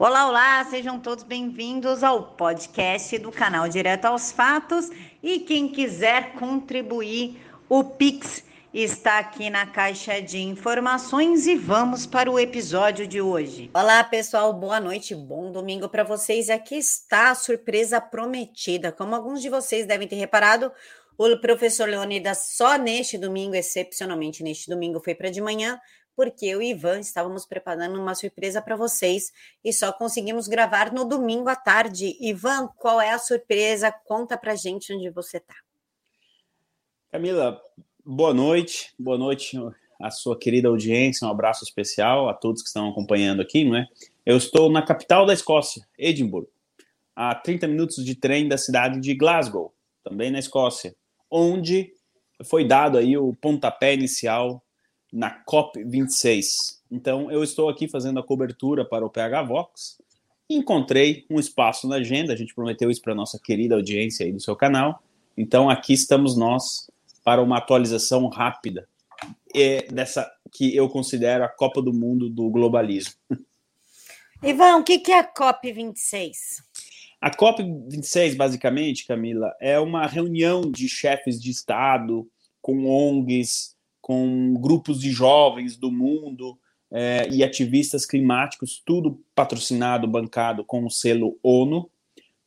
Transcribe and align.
Olá, 0.00 0.28
olá, 0.28 0.64
sejam 0.70 1.00
todos 1.00 1.24
bem-vindos 1.24 2.04
ao 2.04 2.22
podcast 2.36 3.18
do 3.18 3.32
canal 3.32 3.68
Direto 3.68 4.04
aos 4.04 4.30
Fatos. 4.30 4.88
E 5.20 5.40
quem 5.40 5.66
quiser 5.66 6.34
contribuir, 6.34 7.44
o 7.68 7.82
Pix 7.82 8.44
está 8.72 9.18
aqui 9.18 9.50
na 9.50 9.66
caixa 9.66 10.22
de 10.22 10.38
informações 10.38 11.48
e 11.48 11.56
vamos 11.56 12.06
para 12.06 12.30
o 12.30 12.38
episódio 12.38 13.08
de 13.08 13.20
hoje. 13.20 13.72
Olá, 13.74 14.04
pessoal, 14.04 14.52
boa 14.52 14.78
noite, 14.78 15.16
bom 15.16 15.50
domingo 15.50 15.88
para 15.88 16.04
vocês. 16.04 16.48
Aqui 16.48 16.76
está 16.76 17.30
a 17.30 17.34
surpresa 17.34 18.00
prometida. 18.00 18.92
Como 18.92 19.16
alguns 19.16 19.42
de 19.42 19.48
vocês 19.48 19.84
devem 19.84 20.06
ter 20.06 20.14
reparado, 20.14 20.70
o 21.18 21.36
professor 21.40 21.88
Leonidas 21.88 22.52
só 22.52 22.78
neste 22.78 23.18
domingo, 23.18 23.56
excepcionalmente 23.56 24.44
neste 24.44 24.70
domingo, 24.70 25.02
foi 25.02 25.16
para 25.16 25.28
de 25.28 25.40
manhã 25.40 25.76
porque 26.18 26.46
eu 26.46 26.60
e 26.60 26.70
Ivan 26.70 26.98
estávamos 26.98 27.46
preparando 27.46 27.96
uma 27.96 28.12
surpresa 28.12 28.60
para 28.60 28.74
vocês 28.74 29.32
e 29.64 29.72
só 29.72 29.92
conseguimos 29.92 30.48
gravar 30.48 30.92
no 30.92 31.04
domingo 31.04 31.48
à 31.48 31.54
tarde. 31.54 32.16
Ivan, 32.20 32.66
qual 32.76 33.00
é 33.00 33.12
a 33.12 33.20
surpresa? 33.20 33.92
Conta 34.04 34.36
para 34.36 34.56
gente 34.56 34.92
onde 34.92 35.10
você 35.10 35.36
está. 35.36 35.54
Camila, 37.12 37.62
boa 38.04 38.34
noite, 38.34 38.92
boa 38.98 39.16
noite 39.16 39.56
à 40.02 40.10
sua 40.10 40.36
querida 40.36 40.66
audiência, 40.66 41.24
um 41.24 41.30
abraço 41.30 41.62
especial 41.62 42.28
a 42.28 42.34
todos 42.34 42.62
que 42.62 42.66
estão 42.66 42.90
acompanhando 42.90 43.40
aqui, 43.40 43.62
não 43.62 43.76
é? 43.76 43.86
Eu 44.26 44.36
estou 44.36 44.68
na 44.72 44.82
capital 44.82 45.24
da 45.24 45.32
Escócia, 45.32 45.86
Edimburgo, 45.96 46.50
a 47.14 47.32
30 47.32 47.68
minutos 47.68 48.04
de 48.04 48.16
trem 48.16 48.48
da 48.48 48.58
cidade 48.58 48.98
de 48.98 49.14
Glasgow, 49.14 49.72
também 50.02 50.32
na 50.32 50.40
Escócia, 50.40 50.96
onde 51.30 51.92
foi 52.42 52.66
dado 52.66 52.98
aí 52.98 53.16
o 53.16 53.32
pontapé 53.36 53.94
inicial 53.94 54.60
na 55.12 55.42
COP26. 55.44 56.44
Então, 56.90 57.30
eu 57.30 57.42
estou 57.42 57.68
aqui 57.68 57.88
fazendo 57.88 58.20
a 58.20 58.22
cobertura 58.22 58.84
para 58.84 59.04
o 59.04 59.10
PH 59.10 59.42
Vox. 59.42 59.98
Encontrei 60.48 61.26
um 61.30 61.38
espaço 61.38 61.86
na 61.86 61.96
agenda, 61.96 62.32
a 62.32 62.36
gente 62.36 62.54
prometeu 62.54 62.90
isso 62.90 63.02
para 63.02 63.12
a 63.12 63.16
nossa 63.16 63.38
querida 63.38 63.74
audiência 63.74 64.24
aí 64.24 64.32
do 64.32 64.40
seu 64.40 64.56
canal. 64.56 65.02
Então, 65.36 65.68
aqui 65.68 65.92
estamos 65.92 66.36
nós 66.36 66.90
para 67.22 67.42
uma 67.42 67.58
atualização 67.58 68.26
rápida 68.28 68.88
dessa 69.92 70.30
que 70.52 70.74
eu 70.74 70.88
considero 70.88 71.44
a 71.44 71.48
Copa 71.48 71.82
do 71.82 71.92
Mundo 71.92 72.28
do 72.28 72.48
globalismo. 72.48 73.14
Ivan, 74.42 74.76
o 74.76 74.84
que 74.84 75.10
é 75.10 75.18
a 75.18 75.34
COP26? 75.34 76.32
A 77.20 77.30
COP26, 77.30 78.36
basicamente, 78.36 79.06
Camila, 79.06 79.52
é 79.60 79.78
uma 79.80 80.06
reunião 80.06 80.62
de 80.62 80.88
chefes 80.88 81.42
de 81.42 81.50
Estado 81.50 82.28
com 82.62 82.86
ONGs, 82.86 83.74
com 84.08 84.54
grupos 84.54 85.02
de 85.02 85.10
jovens 85.10 85.76
do 85.76 85.92
mundo 85.92 86.58
é, 86.90 87.28
e 87.30 87.44
ativistas 87.44 88.06
climáticos, 88.06 88.82
tudo 88.82 89.22
patrocinado, 89.34 90.08
bancado 90.08 90.64
com 90.64 90.86
o 90.86 90.90
selo 90.90 91.38
ONU, 91.42 91.90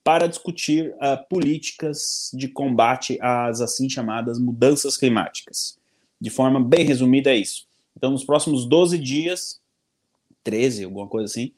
para 0.04 0.26
discutir 0.26 0.90
uh, 0.96 1.24
políticas 1.30 2.32
de 2.34 2.48
combate 2.48 3.20
às 3.22 3.62
assim 3.62 3.88
chamadas 3.88 4.40
mudanças 4.40 4.98
climáticas. 4.98 5.78
De 6.20 6.32
forma 6.32 6.60
bem 6.60 6.84
resumida, 6.84 7.30
é 7.30 7.36
isso. 7.36 7.68
Então, 7.96 8.10
nos 8.10 8.24
próximos 8.24 8.66
12 8.66 8.98
dias, 8.98 9.62
13, 10.44 10.86
alguma 10.86 11.06
coisa 11.06 11.26
assim, 11.28 11.52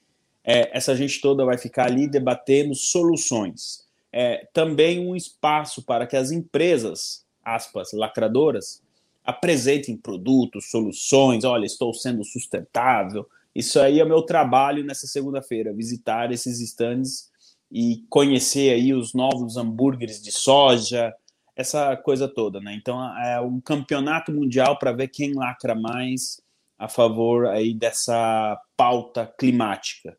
é, 0.44 0.78
essa 0.78 0.94
gente 0.98 1.22
toda 1.22 1.46
vai 1.46 1.58
ficar 1.58 1.86
ali 1.86 2.09
debatendo 2.09 2.76
soluções. 2.76 3.88
É, 4.12 4.46
também 4.52 5.00
um 5.00 5.16
espaço 5.16 5.81
para 5.81 6.06
que 6.06 6.18
as 6.18 6.30
empresas, 6.30 7.26
aspas, 7.42 7.94
lacradoras, 7.94 8.83
apresentem 9.24 9.96
produtos, 9.98 10.70
soluções. 10.70 11.44
Olha, 11.44 11.66
estou 11.66 11.94
sendo 11.94 12.24
sustentável. 12.24 13.28
Isso 13.56 13.80
aí 13.80 14.00
é 14.00 14.04
o 14.04 14.08
meu 14.08 14.24
trabalho 14.24 14.84
nessa 14.84 15.08
segunda-feira, 15.08 15.74
visitar 15.74 16.32
esses 16.32 16.60
stands 16.60 17.32
e 17.72 18.04
conhecer 18.10 18.74
aí 18.74 18.94
os 18.94 19.14
novos 19.14 19.58
hambúrgueres 19.58 20.22
de 20.22 20.32
soja, 20.32 21.14
essa 21.56 21.96
coisa 21.98 22.28
toda, 22.28 22.60
né? 22.60 22.74
Então 22.74 23.00
é 23.20 23.40
um 23.40 23.62
campeonato 23.62 24.31
mundial 24.31 24.78
para 24.78 24.92
ver 24.92 25.08
quem 25.08 25.34
lacra 25.34 25.76
mais 25.76 26.42
a 26.78 26.88
favor 26.88 27.47
aí 27.47 27.74
dessa 27.74 28.59
pauta 28.76 29.31
climática. 29.38 30.18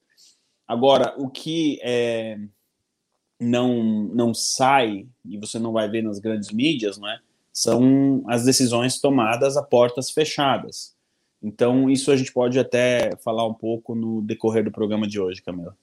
Agora, 0.66 1.14
o 1.18 1.28
que 1.28 1.78
é, 1.82 2.38
não 3.40 3.82
não 4.14 4.32
sai 4.32 5.06
e 5.24 5.36
você 5.38 5.58
não 5.58 5.72
vai 5.72 5.88
ver 5.88 6.02
nas 6.02 6.18
grandes 6.18 6.50
mídias, 6.50 6.98
não 6.98 7.08
é? 7.08 7.20
São 7.54 8.24
as 8.26 8.44
decisões 8.44 9.00
tomadas 9.00 9.56
a 9.56 9.62
portas 9.62 10.10
fechadas. 10.10 10.92
Então, 11.40 11.88
isso 11.88 12.10
a 12.10 12.16
gente 12.16 12.32
pode 12.32 12.58
até 12.58 13.14
falar 13.22 13.46
um 13.46 13.54
pouco 13.54 13.94
no 13.94 14.20
decorrer 14.20 14.64
do 14.64 14.72
programa 14.72 15.06
de 15.06 15.20
hoje, 15.20 15.40
Camila. 15.40 15.76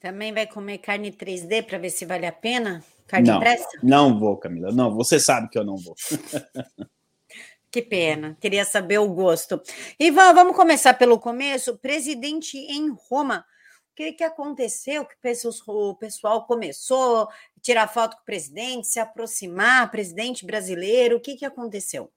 Também 0.00 0.34
vai 0.34 0.46
comer 0.46 0.78
carne 0.78 1.12
3D 1.12 1.62
para 1.62 1.78
ver 1.78 1.90
se 1.90 2.04
vale 2.04 2.26
a 2.26 2.32
pena? 2.32 2.82
Carne 3.06 3.28
não, 3.28 3.36
impressa? 3.36 3.68
Não 3.80 4.18
vou, 4.18 4.36
Camila. 4.36 4.72
Não, 4.72 4.92
você 4.92 5.20
sabe 5.20 5.48
que 5.48 5.58
eu 5.58 5.64
não 5.64 5.76
vou. 5.76 5.94
que 7.70 7.80
pena. 7.80 8.36
Queria 8.40 8.64
saber 8.64 8.98
o 8.98 9.08
gosto. 9.08 9.62
Ivan, 10.00 10.34
vamos 10.34 10.56
começar 10.56 10.94
pelo 10.94 11.18
começo. 11.20 11.78
Presidente 11.78 12.58
em 12.58 12.90
Roma 13.08 13.44
o 13.94 13.96
que, 13.96 14.12
que 14.12 14.24
aconteceu? 14.24 15.04
Que 15.04 15.14
o 15.68 15.94
pessoal 15.94 16.44
começou 16.46 17.28
tirar 17.64 17.88
foto 17.88 18.16
com 18.16 18.22
o 18.22 18.26
presidente, 18.26 18.86
se 18.86 19.00
aproximar, 19.00 19.90
presidente 19.90 20.44
brasileiro? 20.44 21.16
O 21.16 21.20
que, 21.20 21.34
que 21.34 21.46
aconteceu? 21.46 22.10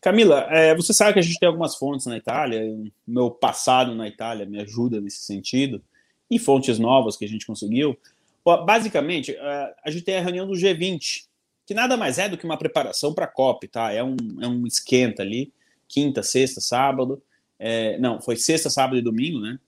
Camila, 0.00 0.46
é, 0.50 0.74
você 0.74 0.92
sabe 0.92 1.14
que 1.14 1.20
a 1.20 1.22
gente 1.22 1.38
tem 1.38 1.46
algumas 1.46 1.76
fontes 1.76 2.06
na 2.06 2.16
Itália, 2.16 2.62
meu 3.06 3.30
passado 3.30 3.94
na 3.94 4.08
Itália 4.08 4.44
me 4.44 4.60
ajuda 4.60 5.00
nesse 5.00 5.18
sentido, 5.18 5.80
e 6.28 6.36
fontes 6.38 6.80
novas 6.80 7.16
que 7.16 7.24
a 7.24 7.28
gente 7.28 7.46
conseguiu. 7.46 7.96
Basicamente, 8.44 9.36
é, 9.36 9.74
a 9.84 9.90
gente 9.90 10.04
tem 10.04 10.16
a 10.16 10.20
reunião 10.20 10.46
do 10.46 10.54
G20, 10.54 11.26
que 11.64 11.72
nada 11.72 11.96
mais 11.96 12.18
é 12.18 12.28
do 12.28 12.36
que 12.36 12.44
uma 12.44 12.58
preparação 12.58 13.14
para 13.14 13.24
a 13.24 13.28
COP, 13.28 13.68
tá? 13.68 13.92
É 13.92 14.02
um, 14.02 14.16
é 14.40 14.48
um 14.48 14.66
esquenta 14.66 15.22
ali, 15.22 15.52
quinta, 15.88 16.24
sexta, 16.24 16.60
sábado. 16.60 17.22
É, 17.58 17.98
não, 17.98 18.20
foi 18.20 18.36
sexta, 18.36 18.68
sábado 18.68 18.98
e 18.98 19.02
domingo, 19.02 19.40
né? 19.40 19.58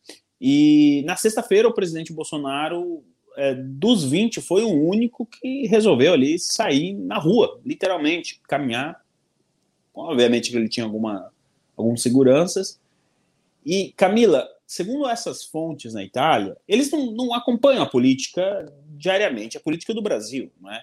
E 0.41 1.03
na 1.07 1.17
sexta-feira, 1.17 1.69
o 1.69 1.75
presidente 1.75 2.13
Bolsonaro, 2.13 3.05
é, 3.39 3.55
dos 3.55 4.03
20, 4.03 4.41
foi 4.41 4.65
o 4.65 4.73
único 4.73 5.25
que 5.25 5.65
resolveu 5.69 6.13
ali 6.13 6.41
sair 6.41 6.93
na 6.93 7.19
rua, 7.19 7.61
literalmente, 7.65 8.41
caminhar. 8.49 9.01
Obviamente 9.95 10.51
que 10.51 10.57
ele 10.57 10.69
tinha 10.69 10.85
alguma, 10.85 11.33
algumas 11.77 12.03
seguranças. 12.03 12.81
E, 13.65 13.93
Camila, 13.97 14.49
segundo 14.67 15.09
essas 15.09 15.45
fontes 15.45 15.95
na 15.95 16.03
Itália, 16.03 16.57
eles 16.67 16.91
não, 16.91 17.13
não 17.13 17.33
acompanham 17.33 17.85
a 17.85 17.89
política 17.89 18.73
diariamente, 18.97 19.57
a 19.57 19.61
política 19.61 19.95
do 19.95 20.03
Brasil, 20.03 20.51
não 20.61 20.73
é? 20.73 20.83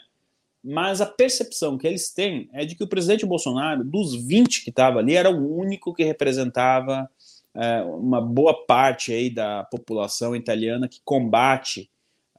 Mas 0.63 1.01
a 1.01 1.05
percepção 1.05 1.77
que 1.77 1.85
eles 1.85 2.09
têm 2.09 2.49
é 2.53 2.65
de 2.65 2.73
que 2.73 2.83
o 2.83 2.87
presidente 2.87 3.25
Bolsonaro, 3.25 3.83
dos 3.83 4.15
20 4.15 4.63
que 4.63 4.69
estava 4.69 4.99
ali, 4.99 5.13
era 5.13 5.29
o 5.29 5.57
único 5.57 5.93
que 5.93 6.05
representava 6.05 7.09
é, 7.53 7.81
uma 7.81 8.21
boa 8.21 8.65
parte 8.65 9.11
aí 9.11 9.29
da 9.29 9.65
população 9.65 10.35
italiana 10.35 10.87
que 10.87 11.01
combate 11.03 11.89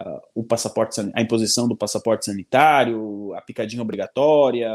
uh, 0.01 0.21
o 0.35 0.45
passaporte, 0.45 1.01
a 1.15 1.23
imposição 1.23 1.69
do 1.69 1.77
passaporte 1.77 2.27
sanitário, 2.27 3.35
a 3.35 3.41
picadinha 3.41 3.83
obrigatória, 3.83 4.71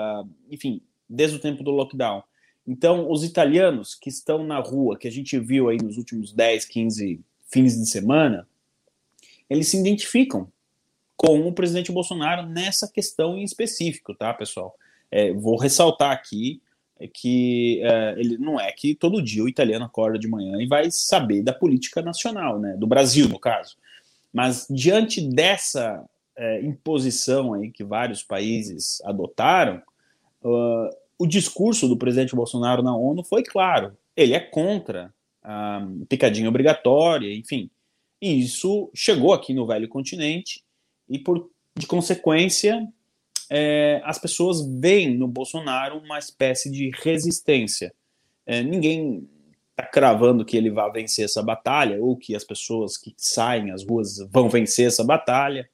enfim, 0.50 0.82
desde 1.10 1.38
o 1.38 1.40
tempo 1.40 1.64
do 1.64 1.72
lockdown. 1.72 2.24
Então, 2.68 3.10
os 3.10 3.24
italianos 3.24 3.96
que 3.96 4.10
estão 4.10 4.44
na 4.44 4.60
rua, 4.60 4.98
que 4.98 5.08
a 5.08 5.12
gente 5.12 5.38
viu 5.40 5.70
aí 5.70 5.78
nos 5.78 5.98
últimos 5.98 6.32
10, 6.32 6.66
15 6.66 7.20
fins 7.50 7.78
de 7.78 7.90
semana, 7.90 8.48
eles 9.50 9.68
se 9.68 9.78
identificam 9.78 10.48
com 11.16 11.48
o 11.48 11.54
presidente 11.54 11.92
Bolsonaro 11.92 12.48
nessa 12.48 12.88
questão 12.88 13.38
em 13.38 13.44
específico, 13.44 14.16
tá, 14.16 14.34
pessoal? 14.34 14.76
É, 15.12 15.34
vou 15.34 15.58
ressaltar 15.58 16.12
aqui 16.12 16.62
é 17.02 17.08
que 17.08 17.82
é, 17.84 18.14
ele 18.16 18.38
não 18.38 18.60
é 18.60 18.72
que 18.72 18.94
todo 18.94 19.24
dia 19.24 19.44
o 19.44 19.50
italiano 19.50 19.86
acorda 19.86 20.20
de 20.20 20.28
manhã 20.28 20.62
e 20.62 20.68
vai 20.68 20.92
saber 20.92 21.42
da 21.42 21.52
política 21.52 22.00
nacional, 22.00 22.60
né, 22.60 22.78
do 22.78 22.86
Brasil 22.86 23.28
no 23.28 23.40
caso. 23.40 23.76
Mas 24.34 24.66
diante 24.70 25.22
dessa 25.22 26.04
é, 26.36 26.62
imposição 26.62 27.54
aí 27.54 27.70
que 27.70 27.84
vários 27.84 28.24
países 28.24 29.02
adotaram, 29.04 29.82
uh, 30.44 30.90
o 31.18 31.28
discurso 31.28 31.88
do 31.88 31.98
presidente 31.98 32.36
Bolsonaro 32.36 32.82
na 32.82 32.96
ONU 32.96 33.24
foi 33.24 33.44
claro. 33.44 33.96
Ele 34.16 34.34
é 34.34 34.40
contra 34.40 35.14
a 35.44 35.86
picadinha 36.08 36.50
obrigatória, 36.50 37.34
enfim. 37.34 37.70
E 38.22 38.40
isso 38.40 38.90
chegou 38.94 39.34
aqui 39.34 39.54
no 39.54 39.66
velho 39.66 39.88
continente 39.88 40.64
e, 41.10 41.20
por 41.20 41.50
de 41.76 41.88
consequência, 41.88 42.88
é, 43.50 44.02
as 44.04 44.20
pessoas 44.20 44.62
veem 44.80 45.16
no 45.16 45.28
Bolsonaro 45.28 45.98
uma 45.98 46.20
espécie 46.20 46.70
de 46.70 46.92
resistência. 47.02 47.94
É, 48.46 48.62
ninguém 48.62 49.28
está 49.72 49.86
cravando 49.90 50.46
que 50.46 50.56
ele 50.56 50.70
vai 50.70 50.92
vencer 50.92 51.26
essa 51.26 51.42
batalha 51.42 52.02
ou 52.02 52.16
que 52.16 52.36
as 52.36 52.44
pessoas 52.44 52.98
que 52.98 53.14
saem 53.18 53.72
às 53.72 53.84
ruas 53.84 54.18
vão 54.30 54.50
vencer 54.50 54.88
essa 54.88 55.04
batalha, 55.04 55.70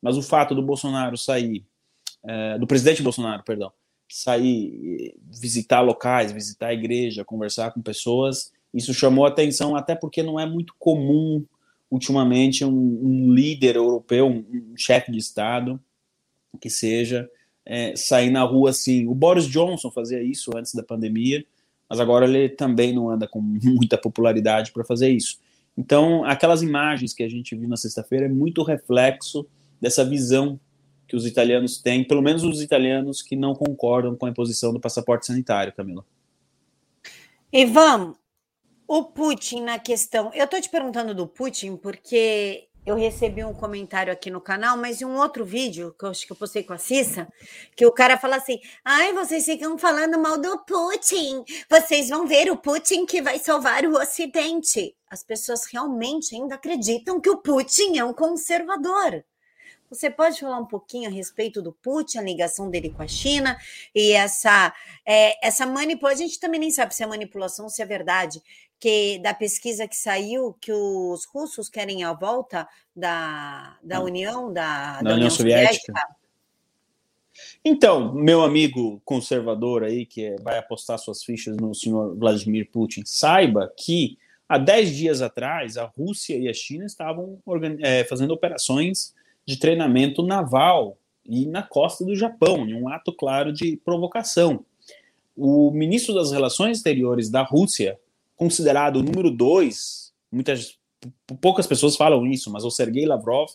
mas 0.00 0.16
o 0.16 0.22
fato 0.22 0.54
do 0.54 0.62
Bolsonaro 0.62 1.16
sair, 1.16 1.64
é, 2.24 2.58
do 2.58 2.66
presidente 2.66 3.02
Bolsonaro, 3.02 3.42
perdão, 3.44 3.72
sair, 4.08 5.14
visitar 5.22 5.80
locais, 5.80 6.32
visitar 6.32 6.68
a 6.68 6.74
igreja, 6.74 7.24
conversar 7.24 7.72
com 7.72 7.80
pessoas, 7.80 8.52
isso 8.74 8.92
chamou 8.92 9.26
atenção 9.26 9.76
até 9.76 9.94
porque 9.94 10.22
não 10.22 10.40
é 10.40 10.46
muito 10.46 10.74
comum 10.78 11.44
ultimamente 11.90 12.64
um, 12.64 12.70
um 12.70 13.32
líder 13.32 13.76
europeu, 13.76 14.26
um, 14.26 14.72
um 14.72 14.76
chefe 14.76 15.12
de 15.12 15.18
Estado, 15.18 15.78
que 16.58 16.70
seja 16.70 17.28
é, 17.66 17.94
sair 17.94 18.30
na 18.30 18.42
rua 18.42 18.70
assim. 18.70 19.06
O 19.06 19.14
Boris 19.14 19.46
Johnson 19.46 19.90
fazia 19.90 20.22
isso 20.22 20.56
antes 20.56 20.74
da 20.74 20.82
pandemia, 20.82 21.44
mas 21.92 22.00
agora 22.00 22.24
ele 22.24 22.48
também 22.48 22.90
não 22.90 23.10
anda 23.10 23.28
com 23.28 23.38
muita 23.38 23.98
popularidade 23.98 24.72
para 24.72 24.82
fazer 24.82 25.10
isso. 25.10 25.38
Então, 25.76 26.24
aquelas 26.24 26.62
imagens 26.62 27.12
que 27.12 27.22
a 27.22 27.28
gente 27.28 27.54
viu 27.54 27.68
na 27.68 27.76
sexta-feira 27.76 28.24
é 28.24 28.28
muito 28.30 28.62
reflexo 28.62 29.46
dessa 29.78 30.02
visão 30.02 30.58
que 31.06 31.14
os 31.14 31.26
italianos 31.26 31.82
têm, 31.82 32.02
pelo 32.02 32.22
menos 32.22 32.44
os 32.44 32.62
italianos 32.62 33.20
que 33.20 33.36
não 33.36 33.54
concordam 33.54 34.16
com 34.16 34.24
a 34.24 34.30
imposição 34.30 34.72
do 34.72 34.80
passaporte 34.80 35.26
sanitário, 35.26 35.70
Camila. 35.74 36.02
Ivan, 37.52 38.14
o 38.88 39.04
Putin 39.04 39.60
na 39.60 39.78
questão. 39.78 40.30
Eu 40.32 40.46
estou 40.46 40.62
te 40.62 40.70
perguntando 40.70 41.14
do 41.14 41.26
Putin 41.26 41.76
porque 41.76 42.68
eu 42.84 42.96
recebi 42.96 43.44
um 43.44 43.54
comentário 43.54 44.12
aqui 44.12 44.30
no 44.30 44.40
canal, 44.40 44.76
mas 44.76 45.00
em 45.00 45.04
um 45.04 45.16
outro 45.16 45.44
vídeo, 45.44 45.94
que 45.96 46.04
eu 46.04 46.10
acho 46.10 46.26
que 46.26 46.32
eu 46.32 46.36
postei 46.36 46.64
com 46.64 46.72
a 46.72 46.78
Cissa, 46.78 47.28
que 47.76 47.86
o 47.86 47.92
cara 47.92 48.18
fala 48.18 48.36
assim: 48.36 48.60
ai, 48.84 49.12
vocês 49.12 49.44
ficam 49.44 49.78
falando 49.78 50.18
mal 50.18 50.38
do 50.38 50.58
Putin, 50.64 51.44
vocês 51.70 52.08
vão 52.08 52.26
ver 52.26 52.50
o 52.50 52.56
Putin 52.56 53.06
que 53.06 53.22
vai 53.22 53.38
salvar 53.38 53.84
o 53.84 53.96
Ocidente. 53.96 54.96
As 55.08 55.22
pessoas 55.22 55.66
realmente 55.66 56.34
ainda 56.34 56.56
acreditam 56.56 57.20
que 57.20 57.30
o 57.30 57.36
Putin 57.38 57.98
é 57.98 58.04
um 58.04 58.12
conservador. 58.12 59.24
Você 59.88 60.10
pode 60.10 60.40
falar 60.40 60.58
um 60.58 60.64
pouquinho 60.64 61.10
a 61.10 61.12
respeito 61.12 61.60
do 61.60 61.70
Putin, 61.70 62.16
a 62.16 62.22
ligação 62.22 62.70
dele 62.70 62.88
com 62.88 63.02
a 63.02 63.06
China 63.06 63.58
e 63.94 64.12
essa, 64.12 64.74
é, 65.06 65.46
essa 65.46 65.66
manipulação? 65.66 66.24
A 66.24 66.28
gente 66.28 66.40
também 66.40 66.58
nem 66.58 66.70
sabe 66.70 66.94
se 66.94 67.02
é 67.02 67.06
manipulação, 67.06 67.68
se 67.68 67.82
é 67.82 67.84
verdade, 67.84 68.42
que 68.82 69.20
da 69.20 69.32
pesquisa 69.32 69.86
que 69.86 69.94
saiu, 69.94 70.56
que 70.60 70.72
os 70.72 71.24
russos 71.26 71.68
querem 71.68 72.02
a 72.02 72.12
volta 72.12 72.66
da, 72.96 73.78
da 73.80 74.02
União, 74.02 74.52
da, 74.52 74.94
da, 74.94 75.02
da 75.02 75.14
União, 75.14 75.30
Soviética. 75.30 75.70
Soviética. 75.86 76.16
Então, 77.64 78.12
meu 78.12 78.42
amigo 78.42 79.00
conservador 79.04 79.84
aí, 79.84 80.04
que 80.04 80.24
é, 80.24 80.36
vai 80.42 80.58
apostar 80.58 80.98
suas 80.98 81.22
fichas 81.22 81.56
no 81.58 81.72
senhor 81.72 82.16
Vladimir 82.16 82.68
Putin, 82.72 83.04
saiba 83.06 83.72
que 83.76 84.18
há 84.48 84.58
10 84.58 84.96
dias 84.96 85.22
atrás 85.22 85.76
a 85.76 85.84
Rússia 85.84 86.36
e 86.36 86.48
a 86.48 86.52
China 86.52 86.84
estavam 86.84 87.38
é, 87.78 88.02
fazendo 88.02 88.32
operações 88.34 89.14
de 89.46 89.58
treinamento 89.60 90.24
naval 90.24 90.98
e 91.24 91.46
na 91.46 91.62
costa 91.62 92.04
do 92.04 92.16
Japão, 92.16 92.68
em 92.68 92.74
um 92.74 92.88
ato 92.88 93.12
claro 93.12 93.52
de 93.52 93.76
provocação. 93.76 94.64
O 95.36 95.70
ministro 95.70 96.12
das 96.12 96.32
Relações 96.32 96.78
Exteriores 96.78 97.30
da 97.30 97.44
Rússia, 97.44 97.96
considerado 98.42 98.96
o 98.96 99.02
número 99.04 99.30
dois, 99.30 100.12
muitas 100.30 100.76
poucas 101.40 101.64
pessoas 101.64 101.94
falam 101.94 102.26
isso, 102.26 102.50
mas 102.50 102.64
o 102.64 102.70
Sergei 102.72 103.06
Lavrov 103.06 103.48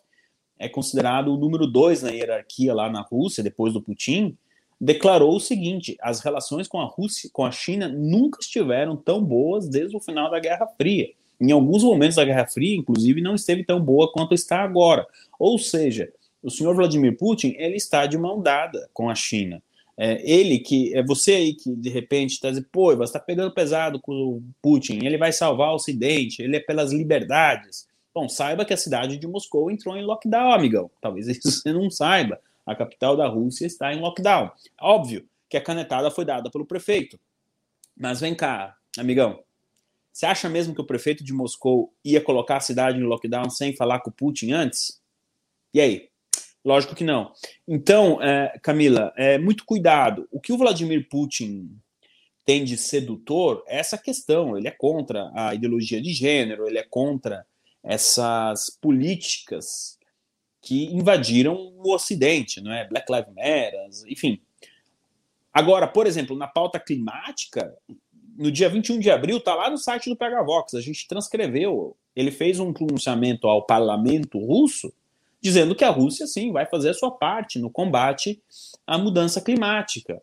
é 0.58 0.70
considerado 0.70 1.34
o 1.34 1.38
número 1.38 1.68
dois 1.68 2.02
na 2.02 2.10
hierarquia 2.10 2.74
lá 2.74 2.90
na 2.90 3.02
Rússia, 3.02 3.44
depois 3.44 3.74
do 3.74 3.82
Putin, 3.82 4.38
declarou 4.80 5.36
o 5.36 5.42
seguinte: 5.42 5.98
as 6.02 6.22
relações 6.22 6.70
com 6.70 6.80
a 6.80 6.86
Rússia, 6.86 7.30
com 7.34 7.44
a 7.44 7.52
China, 7.52 7.90
nunca 7.90 8.40
estiveram 8.40 8.96
tão 8.96 9.22
boas 9.22 9.68
desde 9.68 9.98
o 9.98 10.00
final 10.00 10.32
da 10.32 10.40
Guerra 10.40 10.66
Fria. 10.78 11.10
Em 11.40 11.52
alguns 11.52 11.84
momentos 11.84 12.16
da 12.16 12.24
Guerra 12.24 12.48
Fria, 12.48 12.78
inclusive, 12.78 13.20
não 13.20 13.36
esteve 13.36 13.66
tão 13.66 13.82
boa 13.82 14.10
quanto 14.10 14.34
está 14.34 14.62
agora. 14.62 15.06
Ou 15.38 15.60
seja, 15.60 16.10
o 16.42 16.50
senhor 16.50 16.74
Vladimir 16.74 17.18
Putin 17.18 17.56
ele 17.58 17.76
está 17.76 18.06
de 18.06 18.18
mão 18.18 18.42
dada 18.42 18.90
com 18.94 19.10
a 19.10 19.16
China. 19.16 19.62
É, 20.00 20.22
ele 20.30 20.60
que 20.60 20.96
é 20.96 21.04
você 21.04 21.34
aí 21.34 21.54
que 21.56 21.76
de 21.76 21.90
repente 21.90 22.34
está 22.34 22.50
dizendo, 22.50 22.68
pô, 22.72 22.96
você 22.96 23.06
está 23.06 23.20
pegando 23.20 23.54
pesado 23.54 24.00
com 24.00 24.14
o 24.14 24.44
Putin, 24.62 25.00
ele 25.04 25.18
vai 25.18 25.34
salvar 25.34 25.72
o 25.72 25.76
Ocidente, 25.76 26.42
ele 26.42 26.56
é 26.56 26.60
pelas 26.60 26.94
liberdades. 26.94 27.88
Bom, 28.14 28.30
saiba 28.30 28.64
que 28.64 28.74
a 28.74 28.78
cidade 28.78 29.18
de 29.18 29.28
Moscou 29.28 29.72
entrou 29.72 29.98
em 29.98 30.04
lockdown, 30.04 30.52
amigão. 30.52 30.92
Talvez 31.02 31.28
isso 31.30 31.52
você 31.52 31.74
não 31.74 31.90
saiba. 31.90 32.40
A 32.66 32.76
capital 32.76 33.16
da 33.18 33.28
Rússia 33.28 33.66
está 33.66 33.94
em 33.94 34.00
lockdown. 34.00 34.52
Óbvio 34.80 35.28
que 35.50 35.58
a 35.58 35.62
canetada 35.62 36.12
foi 36.12 36.26
dada 36.26 36.52
pelo 36.52 36.66
prefeito. 36.66 37.20
Mas 37.96 38.20
vem 38.20 38.36
cá, 38.36 38.76
amigão. 38.98 39.40
Você 40.12 40.26
acha 40.26 40.50
mesmo 40.50 40.74
que 40.74 40.82
o 40.82 40.86
prefeito 40.86 41.24
de 41.24 41.32
Moscou 41.32 41.94
ia 42.04 42.20
colocar 42.20 42.58
a 42.58 42.60
cidade 42.60 43.00
em 43.00 43.04
lockdown 43.04 43.50
sem 43.50 43.76
falar 43.76 44.00
com 44.00 44.10
o 44.10 44.14
Putin 44.14 44.52
antes? 44.52 45.00
E 45.74 45.80
aí? 45.80 46.10
Lógico 46.68 46.94
que 46.94 47.04
não. 47.06 47.32
Então, 47.66 48.22
é, 48.22 48.60
Camila, 48.62 49.14
é, 49.16 49.38
muito 49.38 49.64
cuidado. 49.64 50.28
O 50.30 50.38
que 50.38 50.52
o 50.52 50.58
Vladimir 50.58 51.08
Putin 51.08 51.70
tem 52.44 52.66
de 52.66 52.76
sedutor 52.76 53.64
é 53.68 53.80
essa 53.80 53.98
questão. 53.98 54.58
Ele 54.58 54.68
é 54.68 54.72
contra 54.72 55.32
a 55.34 55.56
ideologia 55.56 56.02
de 56.02 56.12
gênero, 56.12 56.68
ele 56.68 56.78
é 56.78 56.84
contra 56.84 57.48
essas 57.82 58.70
políticas 58.82 59.98
que 60.62 60.88
invadiram 60.88 61.56
o 61.56 61.94
Ocidente, 61.94 62.60
não 62.60 62.74
é? 62.74 62.86
Black 62.86 63.10
Lives 63.10 63.34
Matter, 63.34 63.90
enfim. 64.10 64.42
Agora, 65.54 65.88
por 65.88 66.06
exemplo, 66.06 66.36
na 66.36 66.48
pauta 66.48 66.82
climática, 66.82 67.74
no 68.38 68.52
dia 68.52 68.68
21 68.68 69.00
de 69.00 69.10
abril, 69.10 69.38
está 69.38 69.56
lá 69.56 69.70
no 69.70 69.78
site 69.78 70.10
do 70.10 70.18
Pegavox, 70.18 70.74
a 70.74 70.82
gente 70.82 71.08
transcreveu. 71.08 71.96
Ele 72.14 72.30
fez 72.30 72.60
um 72.60 72.74
pronunciamento 72.74 73.48
ao 73.48 73.66
parlamento 73.66 74.38
russo 74.38 74.92
dizendo 75.42 75.76
que 75.76 75.84
a 75.84 75.90
Rússia, 75.90 76.28
sim, 76.28 76.52
vai 76.52 76.66
fazer 76.66 76.90
a 76.90 76.94
sua 76.94 77.12
parte 77.12 77.60
no 77.60 77.70
combate 77.70 78.42
à 78.86 78.98
mudança 78.98 79.42
climática. 79.42 80.22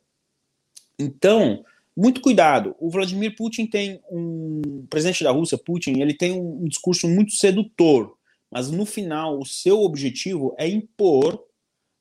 Então, 0.99 1.65
muito 1.97 2.21
cuidado. 2.21 2.75
O 2.79 2.91
Vladimir 2.91 3.37
Putin 3.37 3.67
tem 3.67 4.01
um. 4.11 4.61
O 4.65 4.87
presidente 4.89 5.23
da 5.23 5.31
Rússia, 5.31 5.57
Putin, 5.57 6.01
ele 6.01 6.15
tem 6.15 6.33
um 6.33 6.65
discurso 6.65 7.09
muito 7.09 7.33
sedutor, 7.33 8.17
mas 8.51 8.71
no 8.71 8.85
final, 8.85 9.39
o 9.39 9.47
seu 9.47 9.81
objetivo 9.81 10.55
é 10.59 10.69
impor 10.69 11.45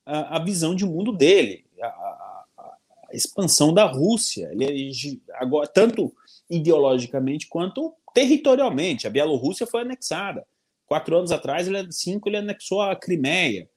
a, 0.06 0.38
a 0.38 0.44
visão 0.44 0.76
de 0.76 0.86
mundo 0.86 1.12
dele. 1.12 1.66
A, 1.82 2.34
expansão 3.14 3.72
da 3.72 3.86
Rússia, 3.86 4.50
ele, 4.52 4.90
é 4.90 5.34
agora, 5.36 5.68
tanto 5.68 6.12
ideologicamente 6.50 7.48
quanto 7.48 7.94
territorialmente. 8.14 9.06
A 9.06 9.10
Bielorrússia 9.10 9.68
foi 9.68 9.82
anexada. 9.82 10.46
Quatro 10.94 11.18
anos 11.18 11.32
atrás, 11.32 11.68
ele, 11.68 11.92
cinco, 11.92 12.30
ele 12.30 12.38
anexou 12.38 12.80
a 12.80 12.96
Crimeia. 12.96 13.68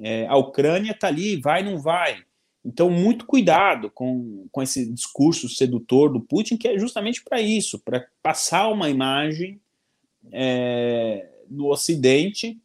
É, 0.00 0.26
a 0.26 0.34
Ucrânia 0.34 0.92
está 0.92 1.08
ali, 1.08 1.36
vai, 1.36 1.62
não 1.62 1.78
vai. 1.78 2.24
Então, 2.64 2.88
muito 2.88 3.26
cuidado 3.26 3.90
com, 3.90 4.48
com 4.50 4.62
esse 4.62 4.90
discurso 4.90 5.46
sedutor 5.46 6.10
do 6.10 6.22
Putin, 6.22 6.56
que 6.56 6.66
é 6.66 6.78
justamente 6.78 7.22
para 7.22 7.38
isso, 7.38 7.78
para 7.78 8.08
passar 8.22 8.68
uma 8.68 8.88
imagem 8.88 9.60
é, 10.32 11.28
no 11.50 11.70
Ocidente, 11.70 12.58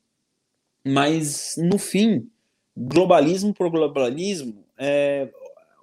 mas 0.81 1.55
no 1.57 1.77
fim, 1.77 2.31
globalismo 2.77 3.53
por 3.53 3.69
globalismo, 3.69 4.63
é, 4.77 5.29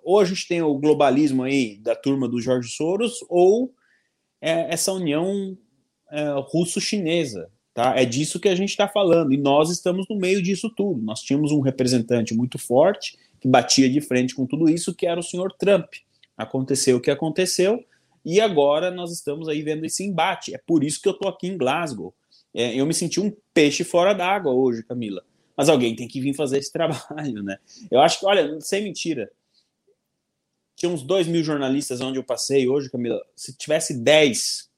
ou 0.02 0.20
a 0.20 0.24
gente 0.24 0.48
tem 0.48 0.62
o 0.62 0.78
globalismo 0.78 1.42
aí 1.42 1.76
da 1.76 1.94
turma 1.94 2.26
do 2.26 2.40
Jorge 2.40 2.70
Soros, 2.70 3.22
ou 3.28 3.74
é, 4.40 4.72
essa 4.72 4.90
união 4.90 5.54
é, 6.10 6.34
russo-chinesa. 6.38 7.54
Tá? 7.76 7.94
É 7.94 8.06
disso 8.06 8.40
que 8.40 8.48
a 8.48 8.54
gente 8.54 8.70
está 8.70 8.88
falando, 8.88 9.34
e 9.34 9.36
nós 9.36 9.68
estamos 9.68 10.06
no 10.08 10.16
meio 10.16 10.40
disso 10.40 10.72
tudo. 10.74 11.02
Nós 11.02 11.20
tínhamos 11.20 11.52
um 11.52 11.60
representante 11.60 12.32
muito 12.32 12.58
forte 12.58 13.18
que 13.38 13.46
batia 13.46 13.86
de 13.86 14.00
frente 14.00 14.34
com 14.34 14.46
tudo 14.46 14.66
isso, 14.66 14.94
que 14.94 15.06
era 15.06 15.20
o 15.20 15.22
senhor 15.22 15.52
Trump. 15.52 15.92
Aconteceu 16.38 16.96
o 16.96 17.00
que 17.02 17.10
aconteceu, 17.10 17.84
e 18.24 18.40
agora 18.40 18.90
nós 18.90 19.12
estamos 19.12 19.46
aí 19.46 19.60
vendo 19.60 19.84
esse 19.84 20.02
embate. 20.02 20.54
É 20.54 20.58
por 20.58 20.82
isso 20.82 21.02
que 21.02 21.06
eu 21.06 21.12
estou 21.12 21.28
aqui 21.28 21.48
em 21.48 21.58
Glasgow. 21.58 22.14
É, 22.54 22.74
eu 22.74 22.86
me 22.86 22.94
senti 22.94 23.20
um 23.20 23.30
peixe 23.52 23.84
fora 23.84 24.14
d'água 24.14 24.54
hoje, 24.54 24.82
Camila. 24.82 25.22
Mas 25.54 25.68
alguém 25.68 25.94
tem 25.94 26.08
que 26.08 26.18
vir 26.18 26.32
fazer 26.32 26.56
esse 26.56 26.72
trabalho, 26.72 27.42
né? 27.42 27.58
Eu 27.90 28.00
acho 28.00 28.20
que, 28.20 28.24
olha, 28.24 28.58
sem 28.58 28.84
mentira, 28.84 29.30
tinha 30.74 30.90
uns 30.90 31.02
dois 31.02 31.26
mil 31.26 31.44
jornalistas 31.44 32.00
onde 32.00 32.18
eu 32.18 32.24
passei 32.24 32.66
hoje, 32.66 32.90
Camila. 32.90 33.20
Se 33.36 33.54
tivesse 33.54 33.92
dez 34.02 34.70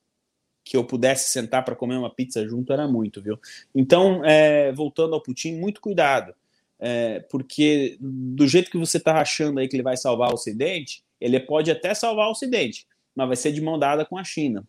que 0.68 0.76
eu 0.76 0.84
pudesse 0.84 1.32
sentar 1.32 1.64
para 1.64 1.74
comer 1.74 1.96
uma 1.96 2.14
pizza 2.14 2.46
junto, 2.46 2.74
era 2.74 2.86
muito, 2.86 3.22
viu? 3.22 3.40
Então, 3.74 4.22
é, 4.22 4.70
voltando 4.70 5.14
ao 5.14 5.22
Putin, 5.22 5.54
muito 5.54 5.80
cuidado. 5.80 6.34
É, 6.78 7.20
porque 7.30 7.96
do 7.98 8.46
jeito 8.46 8.70
que 8.70 8.76
você 8.76 8.98
está 8.98 9.18
achando 9.18 9.58
aí 9.58 9.66
que 9.66 9.74
ele 9.74 9.82
vai 9.82 9.96
salvar 9.96 10.30
o 10.30 10.34
Ocidente, 10.34 11.02
ele 11.18 11.40
pode 11.40 11.70
até 11.70 11.94
salvar 11.94 12.28
o 12.28 12.32
Ocidente, 12.32 12.86
mas 13.16 13.26
vai 13.26 13.36
ser 13.36 13.50
de 13.50 13.62
mão 13.62 13.78
dada 13.78 14.04
com 14.04 14.18
a 14.18 14.22
China. 14.22 14.62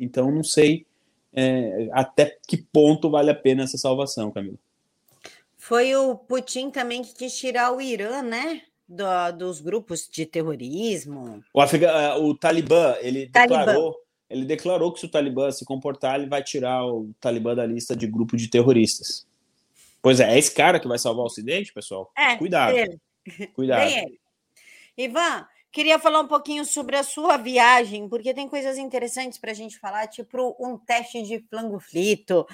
Então, 0.00 0.32
não 0.32 0.42
sei 0.42 0.86
é, 1.34 1.86
até 1.92 2.38
que 2.48 2.56
ponto 2.56 3.10
vale 3.10 3.30
a 3.30 3.34
pena 3.34 3.64
essa 3.64 3.76
salvação, 3.76 4.30
Camila. 4.30 4.56
Foi 5.58 5.94
o 5.94 6.16
Putin 6.16 6.70
também 6.70 7.02
que 7.02 7.12
quis 7.12 7.36
tirar 7.36 7.72
o 7.72 7.80
Irã, 7.80 8.22
né? 8.22 8.62
do, 8.92 9.32
dos 9.36 9.60
grupos 9.60 10.08
de 10.08 10.26
terrorismo. 10.26 11.42
O, 11.52 11.62
eh, 11.62 12.14
o 12.18 12.34
Talibã, 12.34 12.96
ele 13.00 13.28
Talibã. 13.28 13.58
declarou, 13.58 14.01
ele 14.32 14.44
declarou 14.44 14.92
que 14.92 15.00
se 15.00 15.06
o 15.06 15.10
Talibã 15.10 15.50
se 15.50 15.64
comportar, 15.64 16.18
ele 16.18 16.28
vai 16.28 16.42
tirar 16.42 16.86
o 16.86 17.10
Talibã 17.20 17.54
da 17.54 17.66
lista 17.66 17.94
de 17.94 18.06
grupo 18.06 18.36
de 18.36 18.48
terroristas. 18.48 19.26
Pois 20.00 20.18
é, 20.18 20.34
é 20.34 20.38
esse 20.38 20.52
cara 20.52 20.80
que 20.80 20.88
vai 20.88 20.98
salvar 20.98 21.22
o 21.22 21.26
Ocidente, 21.26 21.72
pessoal? 21.72 22.10
É, 22.16 22.36
Cuidado. 22.36 22.76
Ele. 22.76 23.00
Cuidado. 23.54 23.88
ele. 23.88 24.20
Ivan, 24.96 25.46
queria 25.70 25.98
falar 25.98 26.20
um 26.20 26.26
pouquinho 26.26 26.64
sobre 26.64 26.96
a 26.96 27.02
sua 27.02 27.36
viagem, 27.36 28.08
porque 28.08 28.34
tem 28.34 28.48
coisas 28.48 28.76
interessantes 28.76 29.38
para 29.38 29.52
a 29.52 29.54
gente 29.54 29.78
falar, 29.78 30.06
tipo 30.08 30.56
um 30.58 30.76
teste 30.76 31.22
de 31.22 31.40
flango 31.48 31.78
frito, 31.78 32.46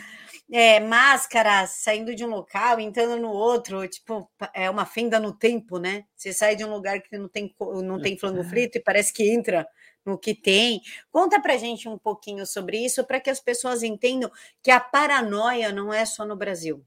é, 0.51 0.79
máscaras 0.79 1.71
saindo 1.71 2.15
de 2.15 2.25
um 2.25 2.29
local, 2.29 2.79
entrando 2.79 3.21
no 3.21 3.31
outro, 3.31 3.89
tipo, 3.89 4.31
é 4.55 4.69
uma 4.69 4.85
fenda 4.85 5.19
no 5.19 5.33
tempo, 5.33 5.79
né? 5.79 6.05
Você 6.15 6.33
sai 6.33 6.55
de 6.55 6.65
um 6.65 6.71
lugar 6.71 7.01
que 7.01 7.17
não 7.17 7.29
tem, 7.29 7.55
não 7.83 8.01
tem 8.01 8.17
flango 8.17 8.45
frito 8.45 8.79
e 8.79 8.83
parece 8.83 9.13
que 9.13 9.29
entra 9.29 9.67
no 10.09 10.19
que 10.19 10.35
tem. 10.35 10.81
Conta 11.13 11.41
pra 11.41 11.57
gente 11.57 11.89
um 11.89 11.99
pouquinho 11.99 12.47
sobre 12.47 12.79
isso, 12.85 13.05
para 13.05 13.21
que 13.21 13.31
as 13.31 13.41
pessoas 13.41 13.83
entendam 13.83 14.31
que 14.63 14.71
a 14.71 14.81
paranoia 14.81 15.71
não 15.71 15.93
é 15.93 16.05
só 16.05 16.25
no 16.25 16.35
Brasil. 16.35 16.83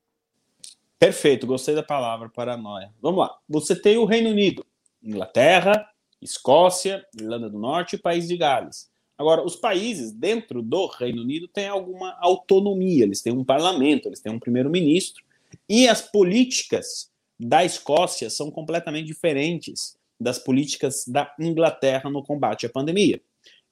Perfeito, 1.00 1.48
gostei 1.48 1.74
da 1.74 1.84
palavra 1.84 2.30
paranoia. 2.30 2.94
Vamos 3.02 3.20
lá. 3.20 3.38
Você 3.48 3.76
tem 3.76 3.98
o 3.98 4.06
Reino 4.06 4.30
Unido, 4.30 4.66
Inglaterra, 5.02 5.88
Escócia, 6.22 7.06
Irlanda 7.20 7.50
do 7.50 7.58
Norte 7.58 7.96
e 7.96 8.00
País 8.00 8.28
de 8.28 8.38
Gales. 8.38 8.90
Agora, 9.18 9.44
os 9.44 9.56
países 9.56 10.12
dentro 10.12 10.62
do 10.62 10.88
Reino 10.88 11.22
Unido 11.22 11.48
têm 11.48 11.68
alguma 11.68 12.18
autonomia, 12.20 13.04
eles 13.04 13.22
têm 13.22 13.34
um 13.34 13.44
parlamento, 13.44 14.08
eles 14.08 14.20
têm 14.20 14.32
um 14.32 14.40
primeiro-ministro, 14.40 15.24
e 15.70 15.88
as 15.88 16.02
políticas 16.02 17.12
da 17.40 17.64
Escócia 17.64 18.30
são 18.30 18.50
completamente 18.50 19.06
diferentes 19.06 19.96
das 20.22 20.40
políticas 20.40 21.06
da 21.08 21.34
Inglaterra 21.40 22.10
no 22.10 22.24
combate 22.24 22.66
à 22.66 22.70
pandemia. 22.70 23.22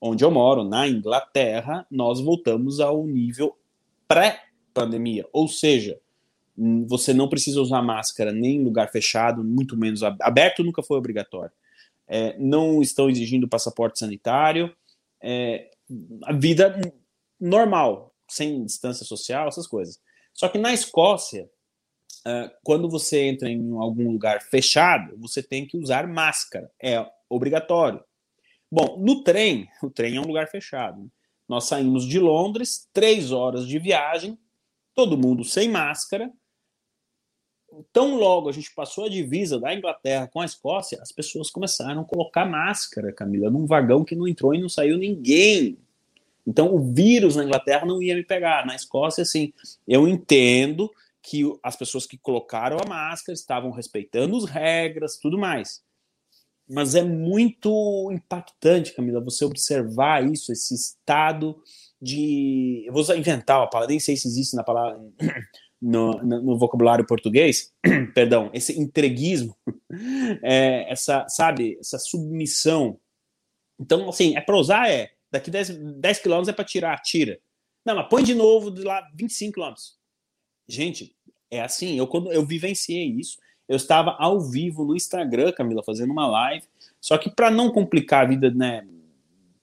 Onde 0.01 0.23
eu 0.23 0.31
moro, 0.31 0.63
na 0.63 0.87
Inglaterra, 0.87 1.85
nós 1.91 2.19
voltamos 2.19 2.79
ao 2.79 3.05
nível 3.05 3.57
pré-pandemia, 4.07 5.27
ou 5.31 5.47
seja, 5.47 5.99
você 6.87 7.13
não 7.13 7.29
precisa 7.29 7.61
usar 7.61 7.81
máscara 7.81 8.31
nem 8.31 8.57
em 8.57 8.63
lugar 8.63 8.91
fechado, 8.91 9.43
muito 9.43 9.77
menos 9.77 10.03
aberto, 10.03 10.63
nunca 10.63 10.83
foi 10.83 10.97
obrigatório. 10.97 11.51
É, 12.07 12.37
não 12.39 12.81
estão 12.81 13.09
exigindo 13.09 13.47
passaporte 13.47 13.99
sanitário, 13.99 14.75
é, 15.21 15.69
a 16.23 16.33
vida 16.33 16.79
normal, 17.39 18.13
sem 18.27 18.65
distância 18.65 19.05
social, 19.05 19.47
essas 19.47 19.67
coisas. 19.67 19.99
Só 20.33 20.49
que 20.49 20.57
na 20.57 20.73
Escócia, 20.73 21.49
uh, 22.25 22.51
quando 22.63 22.89
você 22.89 23.27
entra 23.27 23.49
em 23.49 23.77
algum 23.77 24.11
lugar 24.11 24.41
fechado, 24.41 25.17
você 25.17 25.41
tem 25.41 25.65
que 25.65 25.77
usar 25.77 26.07
máscara, 26.07 26.71
é 26.81 27.05
obrigatório. 27.29 28.03
Bom, 28.71 28.97
no 28.99 29.23
trem, 29.23 29.67
o 29.81 29.89
trem 29.89 30.17
é 30.17 30.21
um 30.21 30.27
lugar 30.27 30.47
fechado. 30.49 31.09
Nós 31.47 31.65
saímos 31.65 32.05
de 32.05 32.19
Londres, 32.19 32.87
três 32.93 33.31
horas 33.31 33.67
de 33.67 33.79
viagem, 33.79 34.37
todo 34.93 35.17
mundo 35.17 35.43
sem 35.43 35.69
máscara. 35.69 36.31
Tão 37.91 38.15
logo 38.15 38.49
a 38.49 38.51
gente 38.51 38.73
passou 38.73 39.05
a 39.05 39.09
divisa 39.09 39.59
da 39.59 39.73
Inglaterra 39.73 40.27
com 40.27 40.41
a 40.41 40.45
Escócia, 40.45 40.99
as 41.01 41.11
pessoas 41.11 41.49
começaram 41.51 42.01
a 42.01 42.05
colocar 42.05 42.45
máscara, 42.45 43.13
Camila, 43.13 43.49
num 43.49 43.65
vagão 43.65 44.03
que 44.03 44.15
não 44.15 44.27
entrou 44.27 44.53
e 44.53 44.61
não 44.61 44.69
saiu 44.69 44.97
ninguém. 44.97 45.77
Então 46.45 46.73
o 46.73 46.79
vírus 46.79 47.35
na 47.35 47.43
Inglaterra 47.43 47.85
não 47.85 48.01
ia 48.01 48.15
me 48.15 48.23
pegar. 48.23 48.65
Na 48.65 48.75
Escócia, 48.75 49.21
assim, 49.21 49.53
eu 49.87 50.07
entendo 50.07 50.91
que 51.29 51.43
as 51.61 51.75
pessoas 51.75 52.07
que 52.07 52.17
colocaram 52.17 52.77
a 52.83 52.89
máscara 52.89 53.35
estavam 53.35 53.69
respeitando 53.69 54.35
as 54.35 54.45
regras, 54.45 55.19
tudo 55.19 55.37
mais. 55.37 55.83
Mas 56.67 56.95
é 56.95 57.03
muito 57.03 58.09
impactante, 58.11 58.93
Camila, 58.93 59.23
você 59.23 59.45
observar 59.45 60.27
isso, 60.27 60.51
esse 60.51 60.73
estado 60.73 61.61
de. 62.01 62.83
Eu 62.87 62.93
vou 62.93 63.03
inventar 63.15 63.59
uma 63.59 63.69
palavra, 63.69 63.91
nem 63.91 63.99
sei 63.99 64.17
se 64.17 64.27
existe 64.27 64.55
na 64.55 64.63
palavra 64.63 64.99
no, 65.79 66.13
no, 66.23 66.41
no 66.41 66.57
vocabulário 66.57 67.05
português, 67.05 67.71
perdão, 68.15 68.49
esse 68.51 68.79
entreguismo, 68.79 69.55
é, 70.41 70.91
essa, 70.91 71.27
sabe, 71.27 71.77
essa 71.79 71.99
submissão. 71.99 72.99
Então, 73.79 74.09
assim, 74.09 74.35
é 74.35 74.41
para 74.41 74.57
usar, 74.57 74.89
é. 74.89 75.11
Daqui 75.31 75.51
10, 75.51 75.77
10 75.99 76.19
quilômetros 76.19 76.49
é 76.49 76.53
para 76.53 76.65
tirar, 76.65 76.99
tira. 77.03 77.39
Não, 77.85 77.95
mas 77.95 78.09
põe 78.09 78.23
de 78.23 78.33
novo 78.33 78.71
de 78.71 78.81
lá 78.81 79.07
25 79.15 79.53
quilômetros. 79.53 79.99
Gente, 80.69 81.15
é 81.51 81.61
assim, 81.61 81.97
eu 81.97 82.07
quando 82.07 82.31
eu 82.31 82.45
vivenciei 82.45 83.05
isso, 83.05 83.37
eu 83.67 83.75
estava 83.75 84.15
ao 84.19 84.41
vivo 84.41 84.83
no 84.83 84.95
Instagram, 84.95 85.51
Camila, 85.51 85.83
fazendo 85.83 86.11
uma 86.11 86.27
live, 86.27 86.65
só 86.99 87.17
que 87.17 87.29
para 87.29 87.51
não 87.51 87.71
complicar 87.71 88.25
a 88.25 88.27
vida, 88.27 88.51
né, 88.51 88.85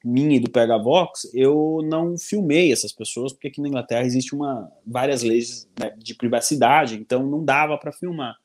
minha 0.05 0.37
e 0.37 0.41
do 0.41 0.49
PH 0.49 0.79
Vox, 0.79 1.31
eu 1.35 1.81
não 1.85 2.17
filmei 2.17 2.73
essas 2.73 2.93
pessoas, 2.93 3.33
porque 3.33 3.49
aqui 3.49 3.61
na 3.61 3.69
Inglaterra 3.69 4.05
existe 4.07 4.35
uma, 4.35 4.71
várias 4.87 5.23
leis 5.23 5.69
né, 5.79 5.93
de 5.99 6.15
privacidade, 6.15 6.95
então 6.95 7.27
não 7.27 7.45
dava 7.45 7.77
para 7.77 7.93
filmar. 7.93 8.37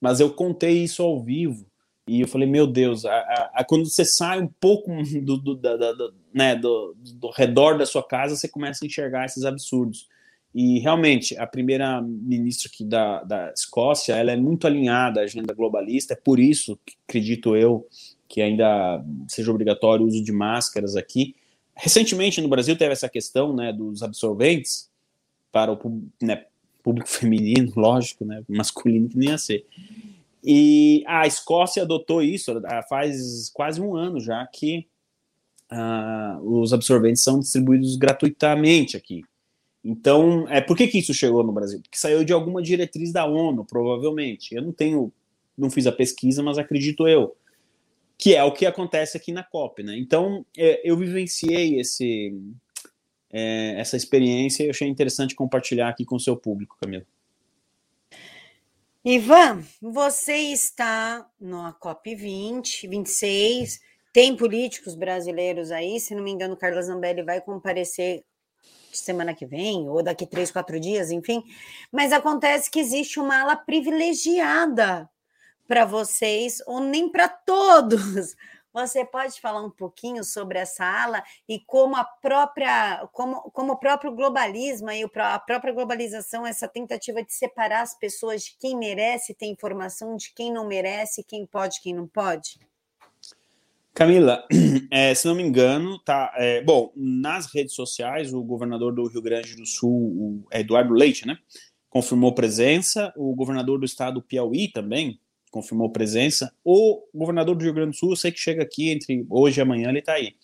Mas 0.00 0.18
eu 0.18 0.32
contei 0.32 0.82
isso 0.82 1.02
ao 1.02 1.22
vivo 1.22 1.66
e 2.08 2.22
eu 2.22 2.26
falei, 2.26 2.48
meu 2.48 2.66
Deus, 2.66 3.04
a, 3.04 3.12
a, 3.12 3.50
a, 3.54 3.64
quando 3.64 3.88
você 3.88 4.04
sai 4.04 4.40
um 4.40 4.48
pouco 4.48 4.90
do, 5.22 5.36
do, 5.36 5.54
da, 5.54 5.76
da, 5.76 5.92
do, 5.92 6.14
né, 6.34 6.56
do, 6.56 6.96
do 6.96 7.30
redor 7.30 7.78
da 7.78 7.86
sua 7.86 8.02
casa, 8.02 8.34
você 8.34 8.48
começa 8.48 8.84
a 8.84 8.86
enxergar 8.86 9.26
esses 9.26 9.44
absurdos. 9.44 10.08
E 10.54 10.78
realmente, 10.80 11.36
a 11.36 11.46
primeira 11.46 12.00
ministra 12.02 12.70
aqui 12.72 12.84
da, 12.84 13.22
da 13.22 13.52
Escócia, 13.52 14.14
ela 14.14 14.32
é 14.32 14.36
muito 14.36 14.66
alinhada 14.66 15.20
à 15.20 15.24
agenda 15.24 15.52
globalista, 15.54 16.14
é 16.14 16.16
por 16.16 16.38
isso 16.38 16.78
que 16.84 16.96
acredito 17.06 17.54
eu 17.54 17.86
que 18.28 18.42
ainda 18.42 19.02
seja 19.26 19.50
obrigatório 19.50 20.04
o 20.04 20.08
uso 20.08 20.22
de 20.22 20.32
máscaras 20.32 20.96
aqui. 20.96 21.34
Recentemente 21.74 22.40
no 22.40 22.48
Brasil 22.48 22.76
teve 22.76 22.92
essa 22.92 23.08
questão 23.08 23.54
né, 23.54 23.72
dos 23.72 24.02
absorventes 24.02 24.90
para 25.50 25.72
o 25.72 26.02
né, 26.20 26.44
público 26.82 27.08
feminino, 27.08 27.72
lógico, 27.74 28.24
né, 28.24 28.42
masculino 28.48 29.08
que 29.08 29.16
nem 29.16 29.30
ia 29.30 29.38
ser. 29.38 29.64
E 30.44 31.02
a 31.06 31.26
Escócia 31.26 31.82
adotou 31.82 32.22
isso 32.22 32.52
faz 32.88 33.50
quase 33.50 33.80
um 33.80 33.96
ano 33.96 34.20
já 34.20 34.46
que 34.46 34.86
uh, 35.72 36.60
os 36.60 36.72
absorventes 36.72 37.22
são 37.22 37.40
distribuídos 37.40 37.96
gratuitamente 37.96 38.96
aqui. 38.96 39.22
Então, 39.90 40.46
é, 40.48 40.60
por 40.60 40.76
que, 40.76 40.86
que 40.86 40.98
isso 40.98 41.14
chegou 41.14 41.42
no 41.42 41.50
Brasil? 41.50 41.80
Porque 41.80 41.96
saiu 41.96 42.22
de 42.22 42.30
alguma 42.30 42.60
diretriz 42.60 43.10
da 43.10 43.24
ONU, 43.24 43.64
provavelmente. 43.64 44.54
Eu 44.54 44.60
não 44.60 44.70
tenho, 44.70 45.10
não 45.56 45.70
fiz 45.70 45.86
a 45.86 45.92
pesquisa, 45.92 46.42
mas 46.42 46.58
acredito 46.58 47.08
eu 47.08 47.34
que 48.18 48.34
é 48.34 48.42
o 48.42 48.52
que 48.52 48.66
acontece 48.66 49.16
aqui 49.16 49.32
na 49.32 49.44
COP, 49.44 49.82
né? 49.82 49.96
Então, 49.96 50.44
é, 50.56 50.82
eu 50.84 50.96
vivenciei 50.96 51.80
esse, 51.80 52.36
é, 53.32 53.80
essa 53.80 53.96
experiência 53.96 54.64
e 54.64 54.70
achei 54.70 54.88
interessante 54.88 55.36
compartilhar 55.36 55.88
aqui 55.88 56.04
com 56.04 56.16
o 56.16 56.20
seu 56.20 56.36
público, 56.36 56.76
Camila. 56.80 57.06
Ivan, 59.04 59.62
você 59.80 60.34
está 60.34 61.26
na 61.40 61.72
COP 61.72 62.14
20, 62.14 62.88
26, 62.88 63.80
tem 64.12 64.36
políticos 64.36 64.96
brasileiros 64.96 65.70
aí, 65.70 66.00
se 66.00 66.14
não 66.14 66.22
me 66.22 66.32
engano, 66.32 66.56
Carlos 66.56 66.86
Zambelli 66.86 67.22
vai 67.22 67.40
comparecer 67.40 68.24
semana 68.96 69.34
que 69.34 69.46
vem, 69.46 69.88
ou 69.88 70.02
daqui 70.02 70.26
três, 70.26 70.50
quatro 70.50 70.78
dias, 70.78 71.10
enfim. 71.10 71.42
Mas 71.92 72.12
acontece 72.12 72.70
que 72.70 72.80
existe 72.80 73.20
uma 73.20 73.40
ala 73.40 73.56
privilegiada 73.56 75.08
para 75.66 75.84
vocês, 75.84 76.62
ou 76.66 76.80
nem 76.80 77.08
para 77.08 77.28
todos. 77.28 78.34
Você 78.72 79.04
pode 79.04 79.40
falar 79.40 79.62
um 79.62 79.70
pouquinho 79.70 80.22
sobre 80.22 80.58
essa 80.58 80.84
ala 80.84 81.22
e 81.48 81.58
como 81.58 81.96
a 81.96 82.04
própria, 82.04 83.08
como, 83.12 83.50
como 83.50 83.72
o 83.72 83.76
próprio 83.76 84.12
globalismo 84.12 84.90
e 84.90 85.02
a 85.02 85.38
própria 85.38 85.72
globalização, 85.72 86.46
essa 86.46 86.68
tentativa 86.68 87.22
de 87.22 87.32
separar 87.32 87.80
as 87.80 87.94
pessoas 87.98 88.44
de 88.44 88.56
quem 88.58 88.76
merece 88.76 89.34
ter 89.34 89.46
informação, 89.46 90.16
de 90.16 90.32
quem 90.32 90.52
não 90.52 90.66
merece, 90.66 91.24
quem 91.24 91.44
pode, 91.46 91.80
quem 91.80 91.94
não 91.94 92.06
pode? 92.06 92.60
Camila, 93.98 94.46
é, 94.92 95.12
se 95.12 95.26
não 95.26 95.34
me 95.34 95.42
engano, 95.42 95.98
tá. 95.98 96.32
É, 96.36 96.62
bom, 96.62 96.92
nas 96.94 97.52
redes 97.52 97.74
sociais, 97.74 98.32
o 98.32 98.40
governador 98.44 98.94
do 98.94 99.08
Rio 99.08 99.20
Grande 99.20 99.56
do 99.56 99.66
Sul, 99.66 100.46
Eduardo 100.52 100.94
Leite, 100.94 101.26
né, 101.26 101.36
confirmou 101.90 102.32
presença. 102.32 103.12
O 103.16 103.34
governador 103.34 103.76
do 103.76 103.84
estado 103.84 104.14
do 104.14 104.22
Piauí 104.22 104.68
também, 104.68 105.18
confirmou 105.50 105.90
presença. 105.90 106.54
O 106.62 107.02
governador 107.12 107.56
do 107.56 107.64
Rio 107.64 107.74
Grande 107.74 107.90
do 107.90 107.96
Sul, 107.96 108.10
eu 108.10 108.16
sei 108.16 108.30
que 108.30 108.38
chega 108.38 108.62
aqui 108.62 108.88
entre 108.90 109.26
hoje 109.28 109.60
e 109.60 109.62
amanhã, 109.62 109.88
ele 109.88 109.98
está 109.98 110.12
aí. 110.12 110.36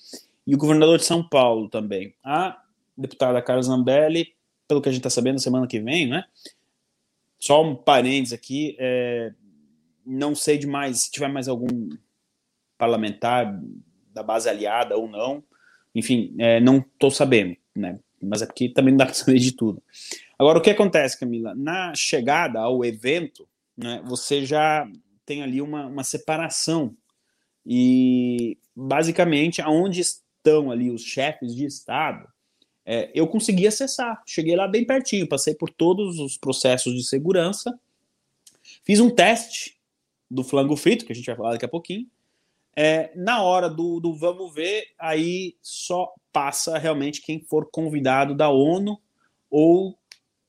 E 0.45 0.53
o 0.53 0.59
governador 0.59 0.99
de 0.99 1.05
São 1.05 1.23
Paulo 1.23 1.69
também. 1.69 2.13
A 2.25 2.61
deputada 2.99 3.41
Carla 3.41 3.63
Zambelli, 3.63 4.35
pelo 4.67 4.83
que 4.83 4.89
a 4.89 4.93
gente 4.93 4.99
está 4.99 5.11
sabendo, 5.11 5.39
semana 5.39 5.69
que 5.69 5.79
vem, 5.79 6.09
né? 6.09 6.25
Só 7.39 7.63
um 7.63 7.77
parênteses 7.77 8.33
aqui, 8.33 8.75
é, 8.81 9.33
não 10.05 10.35
sei 10.35 10.59
de 10.59 10.67
mais, 10.67 11.03
se 11.03 11.13
tiver 11.13 11.29
mais 11.29 11.47
algum 11.47 11.89
parlamentar 12.77 13.61
da 14.13 14.23
base 14.23 14.49
aliada 14.49 14.97
ou 14.97 15.09
não, 15.09 15.43
enfim, 15.95 16.35
é, 16.39 16.61
não 16.61 16.79
estou 16.79 17.11
sabendo, 17.11 17.57
né? 17.75 17.99
Mas 18.23 18.43
é 18.43 18.47
porque 18.47 18.69
também 18.69 18.93
não 18.93 18.99
dá 18.99 19.07
para 19.07 19.15
saber 19.15 19.39
de 19.39 19.53
tudo. 19.53 19.83
Agora, 20.39 20.59
o 20.59 20.63
que 20.63 20.71
acontece, 20.71 21.19
Camila? 21.19 21.55
Na 21.55 21.95
chegada 21.95 22.61
ao 22.61 22.85
evento, 22.85 23.49
né, 23.77 24.03
você 24.05 24.45
já 24.45 24.89
tem 25.25 25.43
ali 25.43 25.61
uma, 25.61 25.87
uma 25.87 26.05
separação. 26.05 26.97
E, 27.65 28.59
basicamente, 28.75 29.63
aonde 29.63 30.01
estão 30.01 30.71
ali 30.71 30.91
os 30.91 31.03
chefes 31.03 31.55
de 31.55 31.65
Estado, 31.65 32.29
é, 32.85 33.11
eu 33.15 33.27
consegui 33.27 33.67
acessar. 33.67 34.23
Cheguei 34.27 34.55
lá 34.55 34.69
bem 34.69 34.85
pertinho, 34.85 35.29
passei 35.29 35.55
por 35.55 35.71
todos 35.71 36.19
os 36.19 36.37
processos 36.37 36.95
de 36.95 37.05
segurança, 37.05 37.79
fiz 38.85 39.01
um 39.01 39.09
teste 39.09 39.79
do 40.31 40.45
flango 40.45 40.77
frito, 40.77 41.07
que 41.07 41.13
a 41.13 41.15
gente 41.15 41.27
vai 41.27 41.37
falar 41.37 41.53
daqui 41.53 41.65
a 41.65 41.69
pouquinho. 41.69 42.07
É, 42.77 43.13
na 43.15 43.43
hora 43.43 43.69
do, 43.71 44.01
do 44.01 44.15
vamos 44.15 44.53
ver, 44.53 44.85
aí 44.99 45.55
só 45.63 46.13
passa 46.33 46.77
realmente 46.79 47.23
quem 47.23 47.41
for 47.41 47.71
convidado 47.71 48.35
da 48.35 48.49
ONU 48.49 48.99
ou 49.51 49.97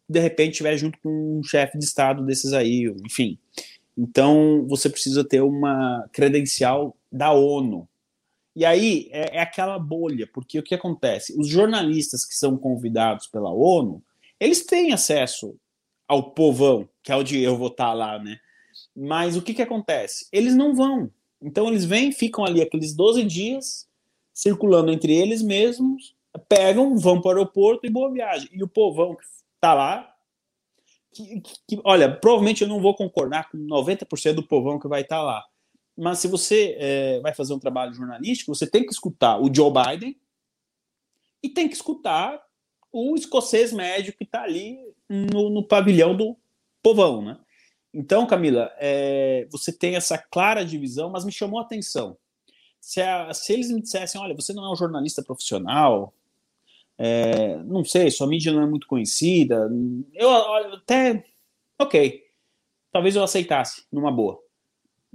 de 0.10 0.20
repente 0.20 0.52
estiver 0.52 0.78
junto 0.78 1.00
com 1.00 1.40
um 1.40 1.44
chefe 1.44 1.78
de 1.78 1.86
Estado 1.86 2.26
desses 2.26 2.54
aí, 2.54 2.92
enfim. 3.06 3.38
Então, 3.98 4.66
você 4.68 4.90
precisa 4.90 5.24
ter 5.24 5.42
uma 5.42 6.08
credencial 6.12 6.96
da 7.12 7.32
ONU. 7.32 7.88
E 8.56 8.66
aí 8.66 9.10
é, 9.12 9.38
é, 9.38 9.42
aquela 9.42 9.78
bolha, 9.78 10.28
porque 10.34 10.58
o 10.58 10.64
que 10.64 10.76
acontece? 10.76 11.38
Os 11.38 11.48
jornalistas 11.48 12.26
que 12.26 12.36
são 12.36 12.58
convidados 12.58 13.28
pela 13.28 13.52
ONU, 13.52 14.02
eles 14.40 14.66
têm 14.66 14.94
acesso 14.94 15.56
ao 16.08 16.32
povão, 16.32 16.88
que 17.04 17.12
é 17.12 17.16
onde 17.16 17.42
eu 17.42 17.58
vou 17.58 17.68
estar 17.68 17.94
lá, 17.94 18.20
né? 18.20 18.38
Mas 18.96 19.36
o 19.36 19.42
que, 19.42 19.54
que 19.54 19.62
acontece? 19.62 20.28
Eles 20.32 20.56
não 20.56 20.76
vão. 20.76 21.10
Então 21.42 21.68
eles 21.68 21.86
vêm, 21.86 22.12
ficam 22.12 22.46
ali 22.46 22.62
aqueles 22.62 22.94
12 22.94 23.24
dias 23.24 23.88
circulando 24.34 24.92
entre 24.92 25.14
eles 25.14 25.42
mesmos, 25.42 26.16
pegam, 26.50 26.98
vão 26.98 27.22
para 27.22 27.30
o 27.30 27.32
aeroporto 27.32 27.86
e 27.86 27.90
boa 27.90 28.12
viagem. 28.12 28.50
E 28.52 28.62
o 28.62 28.68
povão 28.68 29.16
que 29.16 29.24
está 29.56 29.74
lá, 29.74 30.14
que, 31.12 31.42
que, 31.68 31.80
olha, 31.84 32.14
provavelmente 32.14 32.62
eu 32.62 32.68
não 32.68 32.82
vou 32.82 32.94
concordar 32.94 33.50
com 33.50 33.58
90% 33.58 34.34
do 34.34 34.44
povão 34.44 34.78
que 34.78 34.88
vai 34.88 35.02
estar 35.02 35.18
tá 35.18 35.24
lá. 35.24 35.46
Mas 35.98 36.20
se 36.20 36.28
você 36.28 36.76
é, 36.78 37.20
vai 37.22 37.34
fazer 37.34 37.54
um 37.54 37.60
trabalho 37.60 37.94
jornalístico, 37.94 38.54
você 38.54 38.68
tem 38.68 38.86
que 38.86 38.92
escutar 38.92 39.40
o 39.40 39.54
Joe 39.54 39.72
Biden 39.72 40.18
e 41.42 41.50
tem 41.50 41.70
que 41.70 41.76
escutar 41.76 42.44
o 42.92 43.16
escocês 43.16 43.72
médio 43.72 44.14
que 44.14 44.24
está 44.24 44.44
ali 44.44 44.78
no, 45.08 45.50
no, 45.50 45.64
pavilhão 45.64 46.16
do 46.16 46.36
povão, 46.82 47.22
né? 47.22 47.38
Então, 47.98 48.28
Camila, 48.28 48.70
é, 48.78 49.48
você 49.50 49.72
tem 49.72 49.96
essa 49.96 50.18
clara 50.18 50.66
divisão, 50.66 51.10
mas 51.10 51.24
me 51.24 51.32
chamou 51.32 51.60
a 51.60 51.62
atenção. 51.62 52.18
Se, 52.82 53.02
a, 53.02 53.34
se 53.34 53.54
eles 53.54 53.72
me 53.72 53.82
dissessem, 53.82 54.20
olha, 54.20 54.36
você 54.36 54.52
não 54.52 54.66
é 54.66 54.72
um 54.72 54.76
jornalista 54.76 55.24
profissional, 55.24 56.14
é, 56.98 57.56
não 57.64 57.86
sei, 57.86 58.12
sua 58.12 58.28
mídia 58.28 58.52
não 58.52 58.62
é 58.62 58.66
muito 58.66 58.86
conhecida, 58.86 59.70
eu, 60.14 60.30
eu 60.30 60.74
até, 60.74 61.26
ok, 61.80 62.22
talvez 62.92 63.16
eu 63.16 63.24
aceitasse, 63.24 63.86
numa 63.90 64.12
boa. 64.12 64.45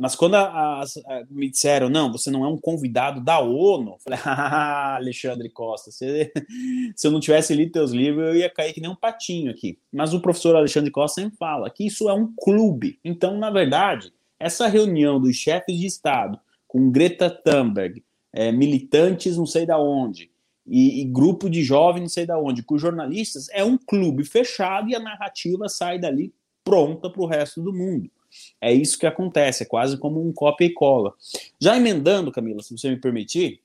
Mas 0.01 0.17
quando 0.17 0.35
a, 0.35 0.45
a, 0.45 0.83
a, 0.83 1.25
me 1.29 1.51
disseram, 1.51 1.91
não, 1.91 2.11
você 2.11 2.31
não 2.31 2.43
é 2.43 2.49
um 2.49 2.57
convidado 2.57 3.21
da 3.21 3.39
ONU, 3.39 3.91
eu 3.91 3.99
falei, 3.99 4.19
ah, 4.25 4.97
Alexandre 4.97 5.51
Costa, 5.51 5.91
se, 5.91 6.33
se 6.97 7.07
eu 7.07 7.11
não 7.11 7.21
tivesse 7.21 7.55
lido 7.55 7.73
teus 7.73 7.91
livros, 7.91 8.29
eu 8.29 8.37
ia 8.37 8.49
cair 8.49 8.73
que 8.73 8.81
nem 8.81 8.89
um 8.91 8.97
patinho 8.97 9.51
aqui. 9.51 9.79
Mas 9.93 10.15
o 10.15 10.21
professor 10.21 10.57
Alexandre 10.57 10.91
Costa 10.91 11.21
sempre 11.21 11.37
fala 11.37 11.69
que 11.69 11.87
isso 11.87 12.09
é 12.09 12.15
um 12.15 12.33
clube. 12.35 12.99
Então, 13.05 13.37
na 13.37 13.51
verdade, 13.51 14.11
essa 14.39 14.67
reunião 14.69 15.21
dos 15.21 15.37
chefes 15.37 15.79
de 15.79 15.85
Estado 15.85 16.41
com 16.67 16.91
Greta 16.91 17.29
Thunberg, 17.29 18.03
é, 18.33 18.51
militantes 18.51 19.37
não 19.37 19.45
sei 19.45 19.67
da 19.67 19.79
onde, 19.79 20.31
e, 20.67 21.03
e, 21.03 21.05
grupo 21.05 21.51
de 21.51 21.63
jovens 21.63 22.01
não 22.01 22.09
sei 22.09 22.25
da 22.25 22.39
onde, 22.39 22.63
com 22.63 22.79
jornalistas, 22.79 23.51
é 23.51 23.63
um 23.63 23.77
clube 23.77 24.25
fechado 24.25 24.89
e 24.89 24.95
a 24.95 25.01
narrativa 25.01 25.69
sai 25.69 25.99
dali 25.99 26.33
pronta 26.65 27.11
para 27.11 27.21
o 27.21 27.27
resto 27.27 27.61
do 27.61 27.71
mundo. 27.71 28.11
É 28.61 28.73
isso 28.73 28.99
que 28.99 29.07
acontece, 29.07 29.63
é 29.63 29.67
quase 29.67 29.99
como 29.99 30.27
um 30.27 30.33
copia 30.33 30.67
e 30.67 30.73
cola. 30.73 31.15
Já 31.61 31.77
emendando, 31.77 32.33
Camila, 32.33 32.63
se 32.63 32.77
você 32.77 32.91
me 32.91 33.01
permitir, 33.01 33.61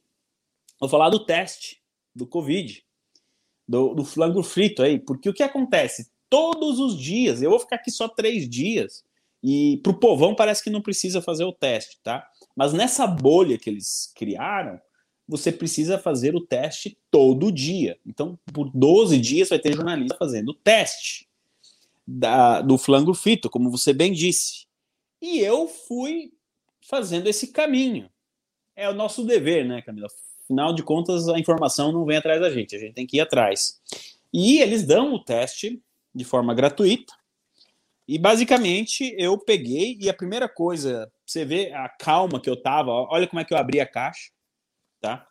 vou 0.79 0.89
falar 0.89 1.10
do 1.10 1.25
teste 1.25 1.81
do 2.13 2.25
Covid, 2.25 2.84
do, 3.67 3.93
do 3.93 4.05
flango 4.05 4.41
frito 4.43 4.81
aí, 4.81 5.00
porque 5.00 5.29
o 5.29 5.34
que 5.34 5.43
acontece? 5.43 6.10
Todos 6.29 6.79
os 6.79 6.98
dias, 6.98 7.41
eu 7.41 7.50
vou 7.50 7.60
ficar 7.60 7.75
aqui 7.77 7.91
só 7.91 8.07
três 8.07 8.50
dias, 8.50 9.03
e 9.43 9.77
para 9.84 9.91
o 9.91 10.00
povão 10.00 10.34
parece 10.34 10.63
que 10.63 10.69
não 10.69 10.81
precisa 10.81 11.22
fazer 11.22 11.43
o 11.43 11.53
teste, 11.53 12.00
tá? 12.03 12.27
Mas 12.55 12.74
nessa 12.74 13.05
bolha 13.05 13.57
que 13.57 13.69
eles 13.69 14.12
criaram, 14.15 14.79
você 15.27 15.51
precisa 15.51 15.98
fazer 15.98 16.36
o 16.36 16.41
teste 16.41 16.98
todo 17.12 17.51
dia. 17.51 17.98
Então, 18.05 18.39
por 18.53 18.72
12 18.74 19.19
dias 19.19 19.50
vai 19.50 19.60
ter 19.60 19.74
jornalista 19.75 20.15
fazendo 20.17 20.50
o 20.50 20.53
teste 20.53 21.27
da, 22.07 22.62
do 22.62 22.77
flango 22.77 23.13
frito, 23.13 23.50
como 23.50 23.71
você 23.71 23.93
bem 23.93 24.13
disse. 24.13 24.65
E 25.21 25.39
eu 25.39 25.68
fui 25.68 26.31
fazendo 26.81 27.27
esse 27.27 27.51
caminho. 27.51 28.09
É 28.75 28.89
o 28.89 28.94
nosso 28.94 29.24
dever, 29.24 29.65
né, 29.65 29.81
Camila? 29.81 30.07
Afinal 30.44 30.74
de 30.74 30.83
contas, 30.83 31.27
a 31.27 31.39
informação 31.39 31.91
não 31.91 32.05
vem 32.05 32.18
atrás 32.18 32.39
da 32.39 32.51
gente, 32.51 32.75
a 32.75 32.79
gente 32.79 32.94
tem 32.94 33.07
que 33.07 33.18
ir 33.18 33.22
atrás. 33.22 33.81
E 34.31 34.59
eles 34.59 34.85
dão 34.85 35.13
o 35.13 35.24
teste 35.24 35.81
de 36.13 36.24
forma 36.24 36.53
gratuita. 36.53 37.13
E 38.07 38.20
basicamente 38.20 39.15
eu 39.18 39.37
peguei 39.37 39.98
e 40.00 40.09
a 40.09 40.13
primeira 40.13 40.48
coisa, 40.48 41.11
você 41.25 41.44
vê 41.44 41.74
a 41.74 41.89
calma 41.89 42.39
que 42.39 42.50
eu 42.50 42.61
tava, 42.61 42.91
olha 42.91 43.27
como 43.27 43.39
é 43.39 43.46
que 43.46 43.53
eu 43.53 43.57
abri 43.57 43.79
a 43.79 43.87
caixa, 43.87 44.29
tá? 45.01 45.27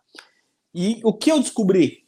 E 0.74 1.00
o 1.04 1.12
que 1.12 1.30
eu 1.30 1.38
descobri? 1.38 2.03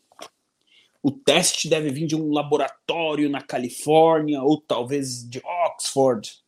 O 1.07 1.13
teste 1.13 1.69
deve 1.69 1.89
vir 1.91 2.05
de 2.05 2.17
um 2.17 2.33
laboratório 2.33 3.31
na 3.31 3.41
Califórnia 3.41 4.43
ou 4.43 4.61
talvez 4.61 5.23
de 5.23 5.41
Oxford. 5.69 6.43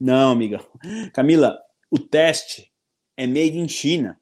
Não, 0.00 0.30
amiga. 0.30 0.66
Camila, 1.12 1.60
o 1.90 1.98
teste 1.98 2.72
é 3.18 3.26
made 3.26 3.58
in 3.58 3.68
China. 3.68 4.18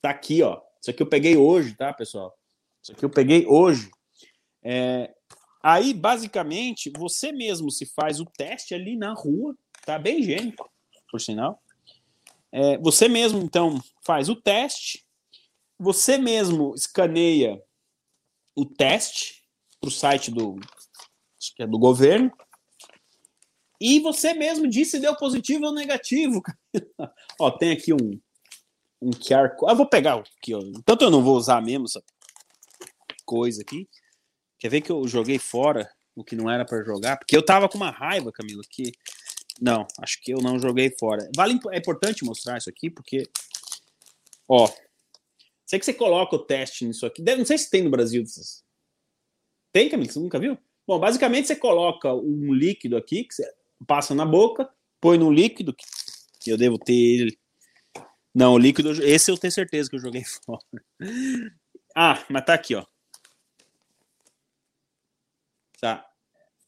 Tá 0.00 0.10
aqui, 0.10 0.40
ó. 0.40 0.60
Isso 0.80 0.92
aqui 0.92 1.02
eu 1.02 1.08
peguei 1.08 1.36
hoje, 1.36 1.74
tá, 1.74 1.92
pessoal? 1.92 2.38
Isso 2.80 2.92
aqui 2.92 3.04
eu 3.04 3.10
peguei 3.10 3.44
hoje. 3.44 3.90
É... 4.62 5.12
Aí, 5.60 5.92
basicamente, 5.92 6.88
você 6.96 7.32
mesmo 7.32 7.72
se 7.72 7.86
faz 7.86 8.20
o 8.20 8.24
teste 8.24 8.72
ali 8.72 8.96
na 8.96 9.12
rua, 9.14 9.56
tá 9.84 9.98
bem 9.98 10.20
higiênico, 10.20 10.70
por 11.10 11.20
sinal. 11.20 11.60
É, 12.52 12.78
você 12.78 13.08
mesmo, 13.08 13.42
então, 13.42 13.82
faz 14.04 14.28
o 14.28 14.36
teste, 14.36 15.04
você 15.76 16.18
mesmo 16.18 16.72
escaneia 16.76 17.60
o 18.56 18.64
teste 18.64 19.42
para 19.78 19.88
o 19.88 19.90
site 19.90 20.30
do, 20.30 20.56
acho 21.38 21.54
que 21.54 21.62
é 21.62 21.66
do 21.66 21.78
governo. 21.78 22.32
E 23.78 24.00
você 24.00 24.32
mesmo 24.32 24.66
disse 24.66 24.92
se 24.92 25.00
deu 25.00 25.14
positivo 25.14 25.66
ou 25.66 25.74
negativo. 25.74 26.42
ó, 27.38 27.50
tem 27.50 27.72
aqui 27.72 27.92
um, 27.92 28.18
um 29.00 29.10
QR 29.10 29.54
Code. 29.56 29.72
Eu 29.72 29.76
vou 29.76 29.86
pegar 29.86 30.14
aqui, 30.14 30.54
ó. 30.54 30.60
Tanto 30.84 31.04
eu 31.04 31.10
não 31.10 31.22
vou 31.22 31.36
usar 31.36 31.60
mesmo 31.60 31.84
essa 31.84 32.02
coisa 33.26 33.60
aqui. 33.60 33.86
Quer 34.58 34.70
ver 34.70 34.80
que 34.80 34.90
eu 34.90 35.06
joguei 35.06 35.38
fora 35.38 35.90
o 36.14 36.24
que 36.24 36.34
não 36.34 36.50
era 36.50 36.64
para 36.64 36.82
jogar? 36.82 37.18
Porque 37.18 37.36
eu 37.36 37.44
tava 37.44 37.68
com 37.68 37.76
uma 37.76 37.90
raiva, 37.90 38.32
Camila, 38.32 38.62
que. 38.70 38.92
Não, 39.60 39.86
acho 40.00 40.20
que 40.22 40.32
eu 40.32 40.38
não 40.38 40.58
joguei 40.58 40.94
fora. 40.98 41.28
Vale, 41.34 41.58
é 41.70 41.78
importante 41.78 42.24
mostrar 42.24 42.56
isso 42.56 42.70
aqui, 42.70 42.88
porque. 42.88 43.28
Ó, 44.48 44.70
Sei 45.66 45.80
que 45.80 45.84
você 45.84 45.92
coloca 45.92 46.36
o 46.36 46.38
teste 46.38 46.84
nisso 46.84 47.04
aqui. 47.04 47.20
Não 47.20 47.44
sei 47.44 47.58
se 47.58 47.68
tem 47.68 47.82
no 47.82 47.90
Brasil. 47.90 48.24
Tem, 49.72 49.88
Camila? 49.88 50.12
Você 50.12 50.20
nunca 50.20 50.38
viu? 50.38 50.56
Bom, 50.86 51.00
basicamente 51.00 51.48
você 51.48 51.56
coloca 51.56 52.14
um 52.14 52.54
líquido 52.54 52.96
aqui, 52.96 53.24
que 53.24 53.34
você 53.34 53.52
passa 53.84 54.14
na 54.14 54.24
boca, 54.24 54.70
põe 55.00 55.18
no 55.18 55.32
líquido, 55.32 55.74
que 56.40 56.50
eu 56.50 56.56
devo 56.56 56.78
ter 56.78 56.94
ele. 56.94 57.38
Não, 58.32 58.54
o 58.54 58.58
líquido, 58.58 58.92
esse 59.02 59.30
eu 59.30 59.36
tenho 59.36 59.52
certeza 59.52 59.90
que 59.90 59.96
eu 59.96 60.00
joguei 60.00 60.22
fora. 60.46 60.62
Ah, 61.94 62.24
mas 62.30 62.44
tá 62.44 62.54
aqui, 62.54 62.76
ó. 62.76 62.86
Tá. 65.80 66.06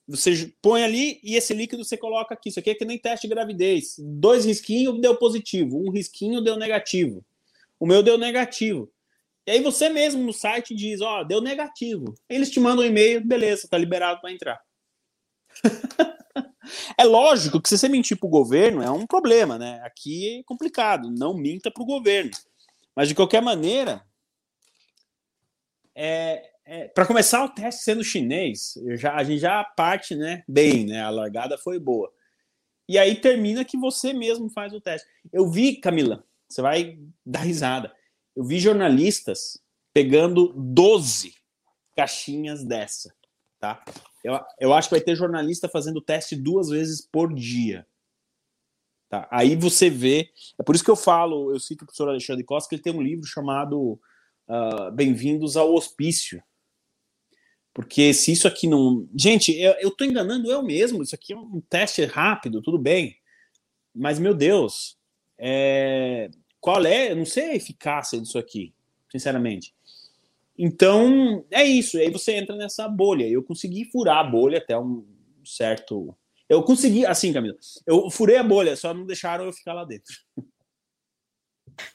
Você 0.08 0.52
põe 0.60 0.82
ali 0.82 1.20
e 1.22 1.36
esse 1.36 1.54
líquido 1.54 1.84
você 1.84 1.96
coloca 1.96 2.34
aqui. 2.34 2.48
Isso 2.48 2.58
aqui 2.58 2.70
é 2.70 2.74
que 2.74 2.84
nem 2.84 2.98
teste 2.98 3.28
de 3.28 3.34
gravidez. 3.34 3.96
Dois 3.98 4.44
risquinhos 4.44 5.00
deu 5.00 5.16
positivo, 5.16 5.78
um 5.78 5.90
risquinho 5.90 6.40
deu 6.40 6.56
negativo. 6.56 7.24
O 7.78 7.86
meu 7.86 8.02
deu 8.02 8.18
negativo. 8.18 8.90
E 9.46 9.50
aí 9.50 9.62
você 9.62 9.88
mesmo 9.88 10.22
no 10.22 10.32
site 10.32 10.74
diz, 10.74 11.00
ó, 11.00 11.20
oh, 11.20 11.24
deu 11.24 11.40
negativo. 11.40 12.14
Eles 12.28 12.50
te 12.50 12.60
mandam 12.60 12.84
um 12.84 12.86
e-mail, 12.86 13.24
beleza, 13.24 13.66
tá 13.66 13.78
liberado 13.78 14.20
para 14.20 14.30
entrar. 14.30 14.60
é 16.98 17.04
lógico 17.04 17.60
que 17.60 17.68
se 17.68 17.78
você 17.78 17.88
mentir 17.88 18.18
para 18.18 18.26
o 18.26 18.30
governo 18.30 18.82
é 18.82 18.90
um 18.90 19.06
problema, 19.06 19.58
né? 19.58 19.80
Aqui 19.84 20.40
é 20.40 20.42
complicado, 20.42 21.10
não 21.10 21.34
minta 21.34 21.70
para 21.70 21.82
o 21.82 21.86
governo. 21.86 22.30
Mas 22.94 23.08
de 23.08 23.14
qualquer 23.14 23.40
maneira, 23.40 24.04
é, 25.94 26.50
é 26.66 26.88
para 26.88 27.06
começar 27.06 27.42
o 27.42 27.48
teste 27.48 27.82
sendo 27.84 28.04
chinês, 28.04 28.74
já, 28.96 29.14
a 29.14 29.24
gente 29.24 29.38
já 29.38 29.64
parte, 29.64 30.14
né? 30.14 30.44
Bem, 30.46 30.84
né? 30.84 31.00
A 31.00 31.08
largada 31.08 31.56
foi 31.56 31.78
boa. 31.78 32.12
E 32.86 32.98
aí 32.98 33.14
termina 33.14 33.64
que 33.64 33.78
você 33.78 34.12
mesmo 34.12 34.50
faz 34.50 34.74
o 34.74 34.80
teste. 34.80 35.08
Eu 35.32 35.50
vi, 35.50 35.76
Camila, 35.76 36.22
você 36.48 36.62
vai 36.62 36.98
dar 37.24 37.40
risada. 37.40 37.94
Eu 38.34 38.44
vi 38.44 38.58
jornalistas 38.58 39.60
pegando 39.92 40.52
12 40.56 41.34
caixinhas 41.96 42.64
dessa, 42.64 43.14
tá? 43.58 43.84
Eu, 44.22 44.38
eu 44.58 44.74
acho 44.74 44.88
que 44.88 44.94
vai 44.94 45.04
ter 45.04 45.16
jornalista 45.16 45.68
fazendo 45.68 46.00
teste 46.00 46.36
duas 46.36 46.68
vezes 46.68 47.00
por 47.00 47.34
dia. 47.34 47.86
Tá? 49.08 49.26
Aí 49.30 49.56
você 49.56 49.88
vê. 49.88 50.30
É 50.58 50.62
por 50.62 50.74
isso 50.74 50.84
que 50.84 50.90
eu 50.90 50.96
falo, 50.96 51.52
eu 51.52 51.58
cito 51.58 51.84
o 51.84 51.86
professor 51.86 52.08
Alexandre 52.08 52.44
Costa, 52.44 52.68
que 52.68 52.74
ele 52.74 52.82
tem 52.82 52.94
um 52.94 53.02
livro 53.02 53.26
chamado 53.26 53.98
uh, 54.48 54.92
Bem-vindos 54.92 55.56
ao 55.56 55.74
Hospício. 55.74 56.42
Porque 57.72 58.12
se 58.12 58.32
isso 58.32 58.48
aqui 58.48 58.66
não. 58.66 59.08
Gente, 59.16 59.52
eu, 59.56 59.90
tô 59.90 60.04
enganando 60.04 60.50
eu 60.50 60.62
mesmo. 60.62 61.02
Isso 61.02 61.14
aqui 61.14 61.32
é 61.32 61.36
um 61.36 61.60
teste 61.60 62.04
rápido, 62.04 62.60
tudo 62.60 62.78
bem. 62.78 63.16
Mas, 63.94 64.18
meu 64.18 64.34
Deus, 64.34 64.97
é, 65.38 66.30
qual 66.60 66.84
é, 66.84 67.12
eu 67.12 67.16
não 67.16 67.24
sei 67.24 67.50
a 67.50 67.54
eficácia 67.54 68.20
disso 68.20 68.38
aqui, 68.38 68.74
sinceramente. 69.10 69.74
Então, 70.58 71.44
é 71.50 71.62
isso. 71.62 71.96
Aí 71.98 72.10
você 72.10 72.32
entra 72.32 72.56
nessa 72.56 72.88
bolha. 72.88 73.26
Eu 73.28 73.44
consegui 73.44 73.84
furar 73.84 74.18
a 74.18 74.24
bolha 74.24 74.58
até 74.58 74.76
um 74.76 75.06
certo. 75.44 76.16
Eu 76.48 76.62
consegui, 76.62 77.06
assim, 77.06 77.32
Camila, 77.32 77.56
eu 77.86 78.10
furei 78.10 78.36
a 78.36 78.42
bolha, 78.42 78.74
só 78.74 78.92
não 78.92 79.06
deixaram 79.06 79.44
eu 79.44 79.52
ficar 79.52 79.74
lá 79.74 79.84
dentro. 79.84 80.14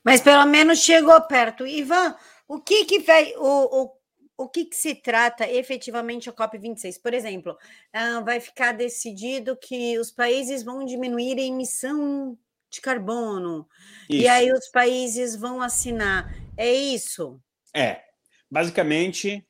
Mas 0.04 0.22
pelo 0.22 0.46
menos 0.46 0.80
chegou 0.80 1.20
perto. 1.22 1.68
Ivan, 1.68 2.16
o 2.48 2.60
que 2.62 2.86
que 2.86 3.00
vai. 3.00 3.34
O, 3.36 3.84
o, 3.84 3.92
o 4.38 4.50
que, 4.50 4.66
que 4.66 4.76
se 4.76 4.96
trata 4.96 5.50
efetivamente 5.50 6.30
a 6.30 6.34
COP26? 6.34 7.02
Por 7.02 7.14
exemplo, 7.14 7.54
uh, 7.54 8.24
vai 8.24 8.40
ficar 8.40 8.72
decidido 8.72 9.58
que 9.58 9.98
os 10.00 10.12
países 10.12 10.64
vão 10.64 10.86
diminuir 10.86 11.38
a 11.38 11.44
emissão 11.44 12.38
de 12.74 12.82
carbono. 12.82 13.68
Isso. 14.10 14.24
E 14.24 14.28
aí 14.28 14.52
os 14.52 14.68
países 14.70 15.36
vão 15.36 15.62
assinar. 15.62 16.36
É 16.58 16.72
isso? 16.72 17.40
É. 17.76 18.02
Basicamente, 18.50 19.46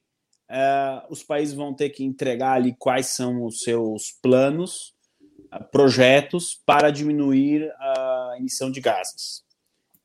uh, 0.50 1.06
os 1.10 1.24
países 1.24 1.54
vão 1.54 1.74
ter 1.74 1.90
que 1.90 2.04
entregar 2.04 2.54
ali 2.54 2.76
quais 2.78 3.08
são 3.08 3.46
os 3.46 3.62
seus 3.62 4.12
planos, 4.22 4.94
uh, 5.54 5.64
projetos 5.72 6.62
para 6.66 6.92
diminuir 6.92 7.70
a 7.80 8.36
emissão 8.38 8.70
de 8.70 8.82
gases. 8.82 9.44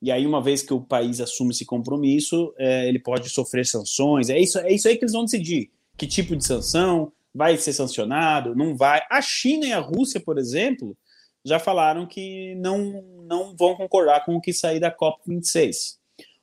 E 0.01 0.13
aí, 0.13 0.25
uma 0.25 0.41
vez 0.41 0.63
que 0.63 0.73
o 0.73 0.81
país 0.81 1.21
assume 1.21 1.51
esse 1.51 1.65
compromisso, 1.65 2.55
é, 2.57 2.89
ele 2.89 3.01
pode 3.01 3.29
sofrer 3.29 3.67
sanções. 3.67 4.31
É 4.31 4.39
isso, 4.39 4.57
é 4.61 4.73
isso 4.73 4.87
aí 4.87 4.97
que 4.97 5.05
eles 5.05 5.13
vão 5.13 5.25
decidir. 5.25 5.73
Que 5.97 6.07
tipo 6.07 6.37
de 6.37 6.45
sanção 6.45 7.13
vai 7.35 7.57
ser 7.57 7.73
sancionado, 7.73 8.55
não 8.55 8.77
vai. 8.77 9.03
A 9.11 9.21
China 9.21 9.67
e 9.67 9.73
a 9.73 9.81
Rússia, 9.81 10.21
por 10.21 10.39
exemplo, 10.39 10.97
já 11.45 11.59
falaram 11.59 12.07
que 12.07 12.55
não, 12.57 13.03
não 13.25 13.57
vão 13.57 13.75
concordar 13.77 14.25
com 14.25 14.37
o 14.37 14.41
que 14.41 14.53
sair 14.53 14.81
da 14.81 14.95
COP26. 14.95 15.99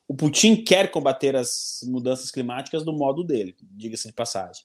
O 0.08 0.14
Putin 0.14 0.56
quer 0.56 0.90
combater 0.90 1.34
as 1.34 1.80
mudanças 1.84 2.30
climáticas 2.30 2.84
do 2.84 2.92
modo 2.92 3.24
dele, 3.24 3.56
diga-se 3.60 4.08
de 4.08 4.14
passagem. 4.14 4.64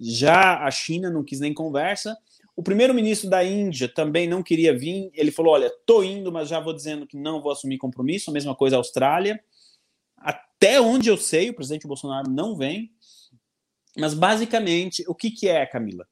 Já 0.00 0.64
a 0.64 0.70
China 0.70 1.10
não 1.10 1.24
quis 1.24 1.40
nem 1.40 1.52
conversa. 1.52 2.16
O 2.56 2.62
primeiro-ministro 2.62 3.28
da 3.28 3.44
Índia 3.44 3.88
também 3.88 4.28
não 4.28 4.42
queria 4.42 4.76
vir. 4.76 5.10
Ele 5.12 5.30
falou: 5.30 5.54
Olha, 5.54 5.70
tô 5.84 6.02
indo, 6.02 6.30
mas 6.30 6.48
já 6.48 6.60
vou 6.60 6.72
dizendo 6.72 7.06
que 7.06 7.16
não 7.16 7.42
vou 7.42 7.52
assumir 7.52 7.78
compromisso. 7.78 8.30
A 8.30 8.32
mesma 8.32 8.54
coisa 8.54 8.76
a 8.76 8.78
Austrália. 8.78 9.42
Até 10.16 10.80
onde 10.80 11.08
eu 11.08 11.16
sei, 11.16 11.50
o 11.50 11.54
presidente 11.54 11.86
Bolsonaro 11.86 12.30
não 12.30 12.56
vem. 12.56 12.92
Mas 13.96 14.14
basicamente, 14.14 15.04
o 15.08 15.14
que, 15.14 15.30
que 15.30 15.48
é, 15.48 15.66
Camila? 15.66 16.06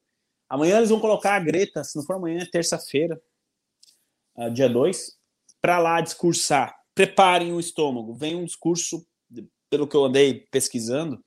Amanhã 0.49 0.77
eles 0.77 0.89
vão 0.89 0.99
colocar 0.99 1.35
a 1.35 1.39
Greta, 1.39 1.83
se 1.83 1.95
não 1.95 2.03
for 2.03 2.15
amanhã, 2.15 2.41
é 2.41 2.45
terça-feira, 2.45 3.21
uh, 4.37 4.51
dia 4.51 4.69
2, 4.69 5.13
para 5.61 5.79
lá 5.79 6.01
discursar. 6.01 6.75
Preparem 6.93 7.53
o 7.53 7.59
estômago. 7.59 8.13
Vem 8.13 8.35
um 8.35 8.45
discurso, 8.45 9.05
pelo 9.69 9.87
que 9.87 9.95
eu 9.95 10.05
andei 10.05 10.45
pesquisando, 10.51 11.19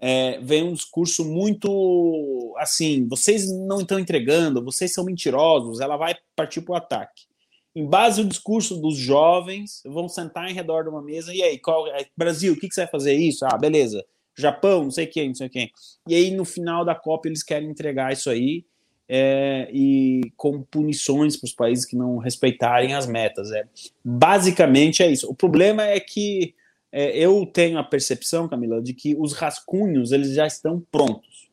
é, 0.00 0.40
vem 0.40 0.62
um 0.62 0.72
discurso 0.72 1.24
muito 1.24 2.54
assim: 2.58 3.06
vocês 3.06 3.50
não 3.66 3.80
estão 3.80 3.98
entregando, 3.98 4.64
vocês 4.64 4.92
são 4.92 5.04
mentirosos. 5.04 5.80
Ela 5.80 5.96
vai 5.96 6.16
partir 6.34 6.62
para 6.62 6.72
o 6.72 6.76
ataque. 6.76 7.28
Em 7.76 7.86
base 7.86 8.20
ao 8.20 8.26
discurso 8.26 8.80
dos 8.80 8.96
jovens, 8.96 9.82
vão 9.84 10.08
sentar 10.08 10.50
em 10.50 10.54
redor 10.54 10.82
de 10.82 10.88
uma 10.88 11.02
mesa. 11.02 11.32
E 11.32 11.42
aí, 11.42 11.58
qual, 11.58 11.86
é, 11.86 12.06
Brasil, 12.16 12.52
o 12.54 12.56
que, 12.58 12.66
que 12.66 12.74
você 12.74 12.80
vai 12.82 12.90
fazer 12.90 13.14
isso? 13.14 13.44
Ah, 13.44 13.56
beleza. 13.56 14.04
Japão, 14.36 14.84
não 14.84 14.90
sei 14.90 15.06
quem, 15.06 15.28
não 15.28 15.34
sei 15.34 15.48
quem. 15.48 15.70
E 16.08 16.14
aí, 16.14 16.30
no 16.30 16.44
final 16.44 16.84
da 16.84 16.94
Copa, 16.94 17.28
eles 17.28 17.42
querem 17.42 17.70
entregar 17.70 18.12
isso 18.12 18.30
aí 18.30 18.64
é, 19.12 19.68
e 19.72 20.32
com 20.36 20.62
punições 20.62 21.36
para 21.36 21.46
os 21.46 21.52
países 21.52 21.84
que 21.84 21.96
não 21.96 22.18
respeitarem 22.18 22.94
as 22.94 23.08
metas. 23.08 23.50
É. 23.50 23.64
Basicamente 24.04 25.02
é 25.02 25.10
isso. 25.10 25.28
O 25.28 25.34
problema 25.34 25.82
é 25.82 25.98
que 25.98 26.54
é, 26.92 27.18
eu 27.18 27.44
tenho 27.44 27.76
a 27.76 27.82
percepção, 27.82 28.48
Camila, 28.48 28.80
de 28.80 28.94
que 28.94 29.16
os 29.18 29.32
rascunhos 29.32 30.12
eles 30.12 30.32
já 30.32 30.46
estão 30.46 30.80
prontos. 30.92 31.50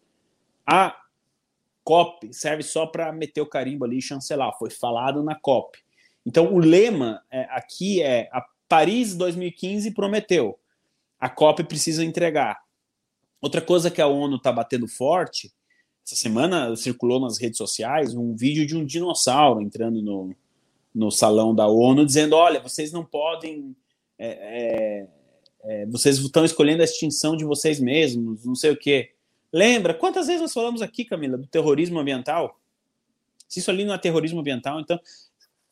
A 0.67 0.95
COP 1.83 2.31
serve 2.31 2.61
só 2.61 2.85
para 2.85 3.11
meter 3.11 3.41
o 3.41 3.47
carimbo 3.47 3.85
ali 3.85 3.97
e 3.97 4.03
chancelar. 4.03 4.55
Foi 4.59 4.69
falado 4.69 5.23
na 5.23 5.33
COP. 5.33 5.79
Então 6.23 6.53
o 6.53 6.59
lema 6.59 7.23
é, 7.31 7.47
aqui 7.49 8.03
é 8.03 8.29
a 8.31 8.45
Paris 8.69 9.15
2015 9.15 9.89
prometeu. 9.95 10.59
A 11.19 11.27
COP 11.27 11.63
precisa 11.63 12.05
entregar. 12.05 12.59
Outra 13.41 13.61
coisa 13.61 13.89
que 13.89 14.01
a 14.01 14.05
ONU 14.05 14.35
está 14.35 14.51
batendo 14.51 14.87
forte 14.87 15.51
essa 16.07 16.15
semana 16.15 16.73
circulou 16.77 17.19
nas 17.19 17.37
redes 17.37 17.57
sociais 17.57 18.15
um 18.15 18.33
vídeo 18.33 18.65
de 18.65 18.77
um 18.77 18.85
dinossauro 18.85 19.61
entrando 19.61 20.01
no, 20.01 20.33
no 20.95 21.11
salão 21.11 21.53
da 21.53 21.67
ONU 21.67 22.05
dizendo: 22.05 22.33
olha, 22.33 22.61
vocês 22.61 22.93
não 22.93 23.03
podem. 23.03 23.75
É, 24.17 24.27
é, 24.29 25.07
é, 25.63 25.85
vocês 25.87 26.17
estão 26.17 26.45
escolhendo 26.45 26.81
a 26.81 26.85
extinção 26.85 27.35
de 27.35 27.43
vocês 27.43 27.77
mesmos, 27.81 28.45
não 28.45 28.55
sei 28.55 28.71
o 28.71 28.77
quê. 28.77 29.11
Lembra? 29.51 29.93
Quantas 29.93 30.27
vezes 30.27 30.41
nós 30.41 30.53
falamos 30.53 30.81
aqui, 30.81 31.03
Camila, 31.03 31.37
do 31.37 31.45
terrorismo 31.45 31.99
ambiental? 31.99 32.57
Se 33.49 33.59
isso 33.59 33.69
ali 33.69 33.83
não 33.83 33.93
é 33.93 33.97
terrorismo 33.97 34.39
ambiental, 34.39 34.79
então 34.79 34.97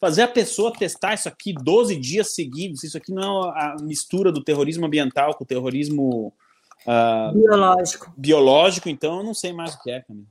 fazer 0.01 0.23
a 0.23 0.27
pessoa 0.27 0.73
testar 0.73 1.13
isso 1.13 1.29
aqui 1.29 1.53
12 1.53 1.95
dias 1.95 2.35
seguidos, 2.35 2.83
isso 2.83 2.97
aqui 2.97 3.13
não 3.13 3.41
é 3.41 3.49
a 3.57 3.75
mistura 3.81 4.33
do 4.33 4.43
terrorismo 4.43 4.85
ambiental 4.85 5.33
com 5.33 5.45
o 5.45 5.47
terrorismo 5.47 6.33
Uh, 6.85 7.33
biológico. 7.33 8.13
Biológico, 8.15 8.89
então 8.89 9.17
eu 9.17 9.23
não 9.23 9.33
sei 9.33 9.51
mais 9.51 9.73
o 9.73 9.81
que 9.81 9.91
é, 9.91 10.01
Camila. 10.01 10.27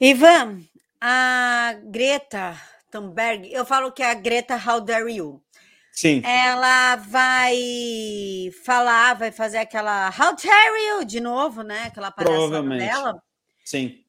Ivan, 0.00 0.60
a 1.00 1.74
Greta 1.84 2.56
Thunberg, 2.90 3.52
eu 3.52 3.64
falo 3.64 3.90
que 3.90 4.02
é 4.02 4.10
a 4.10 4.14
Greta 4.14 4.54
How 4.54 4.80
Dare 4.80 5.12
You. 5.12 5.42
Sim. 5.90 6.22
Ela 6.24 6.96
vai 6.96 8.50
falar, 8.64 9.14
vai 9.14 9.32
fazer 9.32 9.58
aquela 9.58 10.08
How 10.08 10.36
Dare 10.36 10.86
You 10.88 11.04
de 11.04 11.20
novo, 11.20 11.62
né? 11.62 11.84
Aquela 11.84 12.10
palhaçada 12.10 12.62
dela. 12.62 13.22
Sim. 13.64 14.04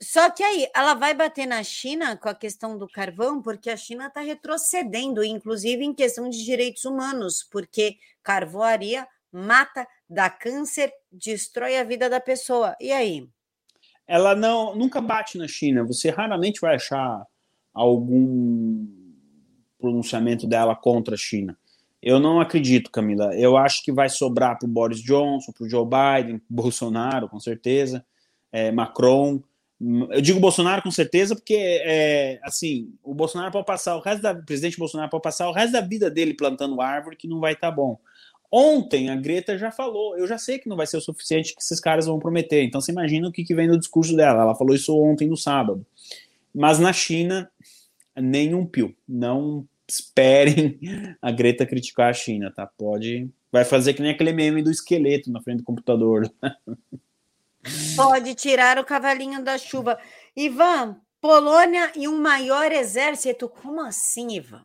Só 0.00 0.30
que 0.30 0.42
aí, 0.42 0.68
ela 0.74 0.94
vai 0.94 1.14
bater 1.14 1.46
na 1.46 1.62
China 1.62 2.16
com 2.16 2.28
a 2.28 2.34
questão 2.34 2.76
do 2.76 2.88
carvão, 2.88 3.40
porque 3.40 3.70
a 3.70 3.76
China 3.76 4.06
está 4.06 4.20
retrocedendo, 4.20 5.22
inclusive 5.22 5.84
em 5.84 5.94
questão 5.94 6.28
de 6.28 6.44
direitos 6.44 6.84
humanos, 6.84 7.46
porque 7.48 7.96
carvoaria 8.22 9.06
mata, 9.32 9.86
dá 10.08 10.28
câncer, 10.28 10.92
destrói 11.10 11.78
a 11.78 11.84
vida 11.84 12.10
da 12.10 12.20
pessoa. 12.20 12.76
E 12.80 12.92
aí? 12.92 13.28
Ela 14.06 14.34
não 14.34 14.76
nunca 14.76 15.00
bate 15.00 15.38
na 15.38 15.48
China. 15.48 15.84
Você 15.84 16.10
raramente 16.10 16.60
vai 16.60 16.74
achar 16.74 17.26
algum 17.72 18.86
pronunciamento 19.78 20.46
dela 20.46 20.76
contra 20.76 21.14
a 21.14 21.18
China. 21.18 21.56
Eu 22.02 22.18
não 22.18 22.40
acredito, 22.40 22.90
Camila. 22.90 23.34
Eu 23.36 23.56
acho 23.56 23.82
que 23.84 23.92
vai 23.92 24.08
sobrar 24.08 24.58
para 24.58 24.66
o 24.66 24.70
Boris 24.70 25.00
Johnson, 25.00 25.52
para 25.52 25.64
o 25.64 25.68
Joe 25.68 25.86
Biden, 25.86 26.42
Bolsonaro, 26.50 27.28
com 27.28 27.38
certeza, 27.38 28.04
é, 28.50 28.72
Macron. 28.72 29.40
Eu 30.10 30.20
digo 30.20 30.40
Bolsonaro 30.40 30.82
com 30.82 30.90
certeza 30.90 31.34
porque, 31.34 31.54
é, 31.56 32.40
assim, 32.42 32.92
o 33.02 33.14
Bolsonaro 33.14 33.52
pode 33.52 33.66
passar 33.66 33.96
o 33.96 34.00
resto 34.00 34.22
da 34.22 34.32
o 34.32 34.44
presidente 34.44 34.78
Bolsonaro 34.78 35.10
pode 35.10 35.22
passar 35.22 35.48
o 35.48 35.52
resto 35.52 35.72
da 35.72 35.80
vida 35.80 36.10
dele 36.10 36.34
plantando 36.34 36.80
árvore 36.80 37.16
que 37.16 37.28
não 37.28 37.40
vai 37.40 37.52
estar 37.52 37.70
tá 37.70 37.76
bom. 37.76 37.98
Ontem 38.54 39.08
a 39.08 39.16
Greta 39.16 39.56
já 39.56 39.70
falou, 39.70 40.14
eu 40.18 40.26
já 40.26 40.36
sei 40.36 40.58
que 40.58 40.68
não 40.68 40.76
vai 40.76 40.86
ser 40.86 40.98
o 40.98 41.00
suficiente 41.00 41.54
que 41.54 41.62
esses 41.62 41.80
caras 41.80 42.04
vão 42.04 42.18
prometer. 42.18 42.62
Então 42.62 42.82
você 42.82 42.92
imagina 42.92 43.26
o 43.26 43.32
que, 43.32 43.44
que 43.44 43.54
vem 43.54 43.66
no 43.66 43.78
discurso 43.78 44.14
dela. 44.14 44.42
Ela 44.42 44.54
falou 44.54 44.74
isso 44.74 44.94
ontem 44.94 45.26
no 45.26 45.38
sábado. 45.38 45.86
Mas 46.54 46.78
na 46.78 46.92
China, 46.92 47.50
nenhum 48.14 48.66
pio. 48.66 48.94
Não 49.08 49.66
esperem 49.88 50.78
a 51.22 51.30
Greta 51.30 51.64
criticar 51.64 52.10
a 52.10 52.12
China, 52.12 52.52
tá? 52.54 52.66
Pode. 52.66 53.30
Vai 53.50 53.64
fazer 53.64 53.94
que 53.94 54.02
nem 54.02 54.10
aquele 54.10 54.34
meme 54.34 54.62
do 54.62 54.70
esqueleto 54.70 55.32
na 55.32 55.40
frente 55.40 55.58
do 55.58 55.64
computador. 55.64 56.30
Pode 57.96 58.34
tirar 58.34 58.78
o 58.78 58.84
cavalinho 58.84 59.42
da 59.42 59.56
chuva. 59.56 59.98
Ivan, 60.36 61.00
Polônia 61.22 61.90
e 61.96 62.06
um 62.06 62.20
maior 62.20 62.70
exército. 62.70 63.48
Como 63.48 63.80
assim, 63.80 64.36
Ivan? 64.36 64.64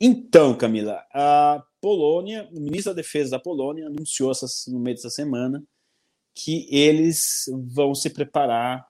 Então, 0.00 0.56
Camila, 0.56 1.04
a 1.12 1.62
Polônia, 1.80 2.48
o 2.52 2.60
ministro 2.60 2.92
da 2.92 3.02
Defesa 3.02 3.32
da 3.32 3.38
Polônia 3.38 3.86
anunciou 3.86 4.30
no 4.68 4.78
meio 4.78 4.96
dessa 4.96 5.10
semana 5.10 5.62
que 6.34 6.68
eles 6.70 7.44
vão 7.74 7.94
se 7.96 8.08
preparar 8.10 8.86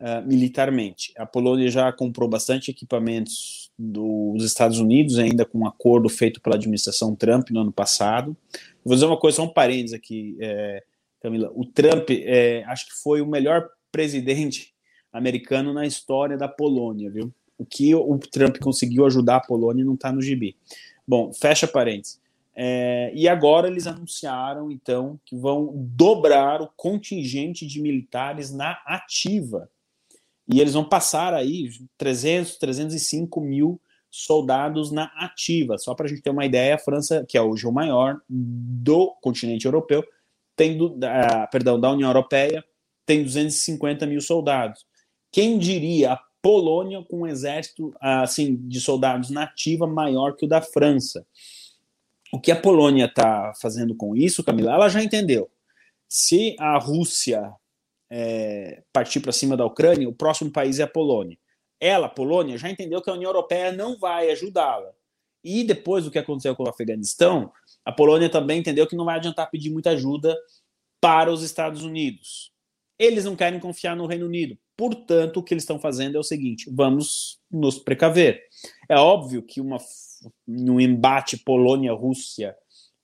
uh, 0.00 0.26
militarmente. 0.26 1.12
A 1.16 1.26
Polônia 1.26 1.68
já 1.68 1.92
comprou 1.92 2.28
bastante 2.28 2.70
equipamentos 2.70 3.72
dos 3.76 4.44
Estados 4.44 4.78
Unidos, 4.78 5.18
ainda 5.18 5.44
com 5.44 5.58
um 5.58 5.66
acordo 5.66 6.08
feito 6.08 6.40
pela 6.40 6.54
administração 6.54 7.16
Trump 7.16 7.50
no 7.50 7.60
ano 7.60 7.72
passado. 7.72 8.36
Vou 8.84 8.94
dizer 8.94 9.06
uma 9.06 9.18
coisa, 9.18 9.36
só 9.36 9.44
um 9.44 9.52
parênteses 9.52 9.94
aqui, 9.94 10.36
é, 10.40 10.82
Camila. 11.20 11.50
O 11.54 11.64
Trump, 11.64 12.10
é, 12.10 12.62
acho 12.64 12.86
que 12.86 12.92
foi 13.02 13.20
o 13.20 13.26
melhor 13.26 13.68
presidente 13.90 14.72
americano 15.12 15.72
na 15.72 15.86
história 15.86 16.36
da 16.36 16.46
Polônia, 16.46 17.10
viu? 17.10 17.34
O 17.58 17.64
que 17.64 17.94
o 17.94 18.18
Trump 18.18 18.58
conseguiu 18.58 19.06
ajudar 19.06 19.36
a 19.36 19.40
Polônia 19.40 19.84
não 19.84 19.94
está 19.94 20.12
no 20.12 20.20
gibi. 20.20 20.56
Bom, 21.06 21.32
fecha 21.32 21.66
parênteses. 21.66 22.20
É, 22.58 23.12
e 23.14 23.28
agora 23.28 23.68
eles 23.68 23.86
anunciaram, 23.86 24.70
então, 24.70 25.20
que 25.26 25.36
vão 25.36 25.72
dobrar 25.74 26.62
o 26.62 26.70
contingente 26.74 27.66
de 27.66 27.80
militares 27.80 28.50
na 28.50 28.72
ativa. 28.86 29.68
E 30.48 30.60
eles 30.60 30.72
vão 30.72 30.88
passar 30.88 31.34
aí 31.34 31.68
300, 31.98 32.56
305 32.56 33.40
mil 33.40 33.80
soldados 34.10 34.90
na 34.90 35.04
ativa. 35.18 35.76
Só 35.76 35.94
para 35.94 36.06
a 36.06 36.08
gente 36.08 36.22
ter 36.22 36.30
uma 36.30 36.46
ideia, 36.46 36.76
a 36.76 36.78
França, 36.78 37.24
que 37.28 37.36
é 37.36 37.42
hoje 37.42 37.66
o 37.66 37.72
maior 37.72 38.20
do 38.28 39.14
continente 39.20 39.66
europeu, 39.66 40.02
tem 40.54 40.78
do, 40.78 40.96
perdão, 41.50 41.78
da 41.78 41.90
União 41.90 42.08
Europeia, 42.08 42.64
tem 43.04 43.22
250 43.22 44.06
mil 44.06 44.22
soldados. 44.22 44.86
Quem 45.30 45.58
diria 45.58 46.12
a 46.14 46.20
Polônia 46.46 47.02
com 47.02 47.22
um 47.22 47.26
exército 47.26 47.92
assim 48.00 48.54
de 48.68 48.80
soldados 48.80 49.30
nativa 49.30 49.84
maior 49.84 50.36
que 50.36 50.46
o 50.46 50.48
da 50.48 50.62
França? 50.62 51.26
O 52.32 52.40
que 52.40 52.52
a 52.52 52.60
Polônia 52.60 53.06
está 53.06 53.52
fazendo 53.60 53.96
com 53.96 54.14
isso, 54.14 54.44
Camila? 54.44 54.72
Ela 54.72 54.88
já 54.88 55.02
entendeu. 55.02 55.50
Se 56.08 56.54
a 56.60 56.78
Rússia 56.78 57.52
é, 58.08 58.80
partir 58.92 59.18
para 59.18 59.32
cima 59.32 59.56
da 59.56 59.66
Ucrânia, 59.66 60.08
o 60.08 60.14
próximo 60.14 60.52
país 60.52 60.78
é 60.78 60.84
a 60.84 60.86
Polônia. 60.86 61.36
Ela, 61.80 62.06
a 62.06 62.10
Polônia, 62.10 62.56
já 62.56 62.70
entendeu 62.70 63.02
que 63.02 63.10
a 63.10 63.14
União 63.14 63.30
Europeia 63.30 63.72
não 63.72 63.98
vai 63.98 64.30
ajudá-la. 64.30 64.92
E 65.42 65.64
depois 65.64 66.04
do 66.04 66.12
que 66.12 66.18
aconteceu 66.20 66.54
com 66.54 66.62
o 66.62 66.68
Afeganistão, 66.68 67.52
a 67.84 67.90
Polônia 67.90 68.30
também 68.30 68.60
entendeu 68.60 68.86
que 68.86 68.94
não 68.94 69.06
vai 69.06 69.16
adiantar 69.16 69.50
pedir 69.50 69.70
muita 69.70 69.90
ajuda 69.90 70.36
para 71.00 71.28
os 71.28 71.42
Estados 71.42 71.82
Unidos. 71.82 72.52
Eles 72.96 73.24
não 73.24 73.34
querem 73.34 73.58
confiar 73.58 73.96
no 73.96 74.06
Reino 74.06 74.26
Unido. 74.26 74.56
Portanto, 74.76 75.38
o 75.38 75.42
que 75.42 75.54
eles 75.54 75.62
estão 75.62 75.78
fazendo 75.78 76.16
é 76.16 76.20
o 76.20 76.24
seguinte: 76.24 76.68
vamos 76.70 77.40
nos 77.50 77.78
precaver. 77.78 78.42
É 78.88 78.96
óbvio 78.96 79.42
que 79.42 79.60
uma, 79.60 79.78
no 80.46 80.80
embate 80.80 81.38
Polônia-Rússia 81.38 82.54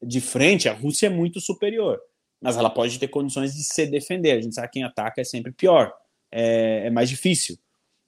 de 0.02 0.20
frente, 0.20 0.68
a 0.68 0.74
Rússia 0.74 1.06
é 1.06 1.10
muito 1.10 1.40
superior, 1.40 2.00
mas 2.40 2.56
ela 2.56 2.68
pode 2.68 2.98
ter 2.98 3.08
condições 3.08 3.54
de 3.54 3.62
se 3.62 3.86
defender. 3.86 4.32
A 4.32 4.40
gente 4.40 4.54
sabe 4.54 4.68
que 4.68 4.74
quem 4.74 4.84
ataca 4.84 5.20
é 5.20 5.24
sempre 5.24 5.52
pior, 5.52 5.94
é, 6.30 6.86
é 6.86 6.90
mais 6.90 7.08
difícil. 7.08 7.58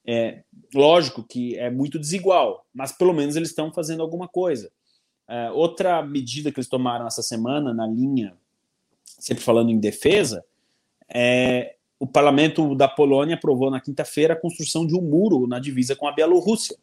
É, 0.06 0.42
lógico 0.74 1.22
que 1.22 1.56
é 1.56 1.70
muito 1.70 1.98
desigual, 1.98 2.66
mas 2.74 2.92
pelo 2.92 3.14
menos 3.14 3.36
eles 3.36 3.48
estão 3.48 3.72
fazendo 3.72 4.02
alguma 4.02 4.28
coisa. 4.28 4.70
É, 5.26 5.50
outra 5.52 6.02
medida 6.02 6.52
que 6.52 6.58
eles 6.58 6.68
tomaram 6.68 7.06
essa 7.06 7.22
semana 7.22 7.72
na 7.72 7.86
linha, 7.86 8.36
sempre 9.04 9.42
falando 9.42 9.70
em 9.70 9.78
defesa, 9.78 10.44
é, 11.08 11.73
o 11.98 12.06
parlamento 12.06 12.74
da 12.74 12.88
Polônia 12.88 13.36
aprovou 13.36 13.70
na 13.70 13.80
quinta-feira 13.80 14.34
a 14.34 14.40
construção 14.40 14.86
de 14.86 14.94
um 14.96 15.02
muro 15.02 15.46
na 15.46 15.58
divisa 15.58 15.94
com 15.96 16.06
a 16.06 16.12
Bielorrússia, 16.12 16.76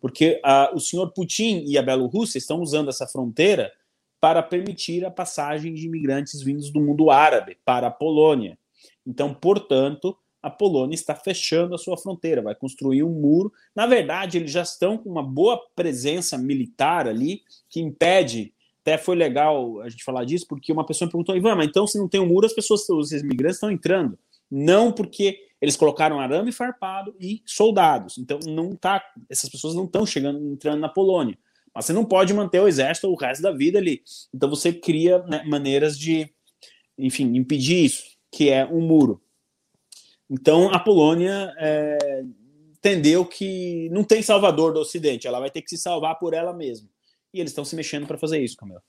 porque 0.00 0.40
o 0.74 0.80
senhor 0.80 1.12
Putin 1.12 1.64
e 1.66 1.78
a 1.78 1.82
Bielorrússia 1.82 2.38
estão 2.38 2.60
usando 2.60 2.88
essa 2.88 3.06
fronteira 3.06 3.72
para 4.20 4.42
permitir 4.42 5.04
a 5.04 5.10
passagem 5.10 5.74
de 5.74 5.86
imigrantes 5.86 6.42
vindos 6.42 6.70
do 6.70 6.80
mundo 6.80 7.10
árabe 7.10 7.56
para 7.64 7.88
a 7.88 7.90
Polônia. 7.90 8.56
Então, 9.06 9.34
portanto, 9.34 10.16
a 10.40 10.50
Polônia 10.50 10.94
está 10.94 11.14
fechando 11.14 11.74
a 11.74 11.78
sua 11.78 11.96
fronteira, 11.96 12.42
vai 12.42 12.54
construir 12.54 13.02
um 13.02 13.10
muro. 13.10 13.52
Na 13.74 13.86
verdade, 13.86 14.38
eles 14.38 14.50
já 14.50 14.62
estão 14.62 14.98
com 14.98 15.08
uma 15.08 15.22
boa 15.22 15.60
presença 15.74 16.36
militar 16.36 17.08
ali 17.08 17.42
que 17.68 17.80
impede 17.80 18.52
até 18.80 18.98
foi 18.98 19.14
legal 19.14 19.80
a 19.80 19.88
gente 19.88 20.02
falar 20.02 20.24
disso, 20.24 20.44
porque 20.48 20.72
uma 20.72 20.84
pessoa 20.84 21.06
me 21.06 21.12
perguntou, 21.12 21.36
Ivan, 21.36 21.54
mas 21.54 21.68
então 21.68 21.86
se 21.86 21.96
não 21.96 22.08
tem 22.08 22.20
um 22.20 22.26
muro, 22.26 22.46
as 22.46 22.52
pessoas, 22.52 22.88
os 22.88 23.12
imigrantes 23.12 23.56
estão 23.56 23.70
entrando. 23.70 24.18
Não 24.54 24.92
porque 24.92 25.38
eles 25.60 25.76
colocaram 25.76 26.20
arame 26.20 26.52
farpado 26.52 27.14
e 27.18 27.42
soldados. 27.46 28.18
Então 28.18 28.38
não 28.46 28.76
tá, 28.76 29.02
essas 29.30 29.48
pessoas 29.48 29.74
não 29.74 29.84
estão 29.84 30.04
chegando, 30.04 30.38
entrando 30.52 30.80
na 30.80 30.88
Polônia. 30.88 31.38
Mas 31.74 31.86
você 31.86 31.92
não 31.92 32.04
pode 32.04 32.34
manter 32.34 32.60
o 32.60 32.68
exército 32.68 33.08
o 33.08 33.16
resto 33.16 33.40
da 33.40 33.50
vida 33.50 33.78
ali. 33.78 34.02
Então 34.34 34.50
você 34.50 34.72
cria 34.72 35.20
né, 35.20 35.42
maneiras 35.46 35.98
de, 35.98 36.30
enfim, 36.98 37.34
impedir 37.36 37.86
isso, 37.86 38.04
que 38.30 38.50
é 38.50 38.66
um 38.66 38.80
muro. 38.80 39.22
Então 40.28 40.68
a 40.68 40.78
Polônia 40.78 41.54
é, 41.58 42.22
entendeu 42.72 43.24
que 43.24 43.88
não 43.90 44.04
tem 44.04 44.20
salvador 44.20 44.74
do 44.74 44.80
Ocidente, 44.80 45.26
ela 45.26 45.40
vai 45.40 45.50
ter 45.50 45.62
que 45.62 45.70
se 45.70 45.78
salvar 45.78 46.18
por 46.18 46.34
ela 46.34 46.52
mesma 46.52 46.92
e 47.32 47.40
eles 47.40 47.52
estão 47.52 47.64
se 47.64 47.74
mexendo 47.74 48.06
para 48.06 48.18
fazer 48.18 48.42
isso, 48.42 48.56
Camila. 48.56 48.82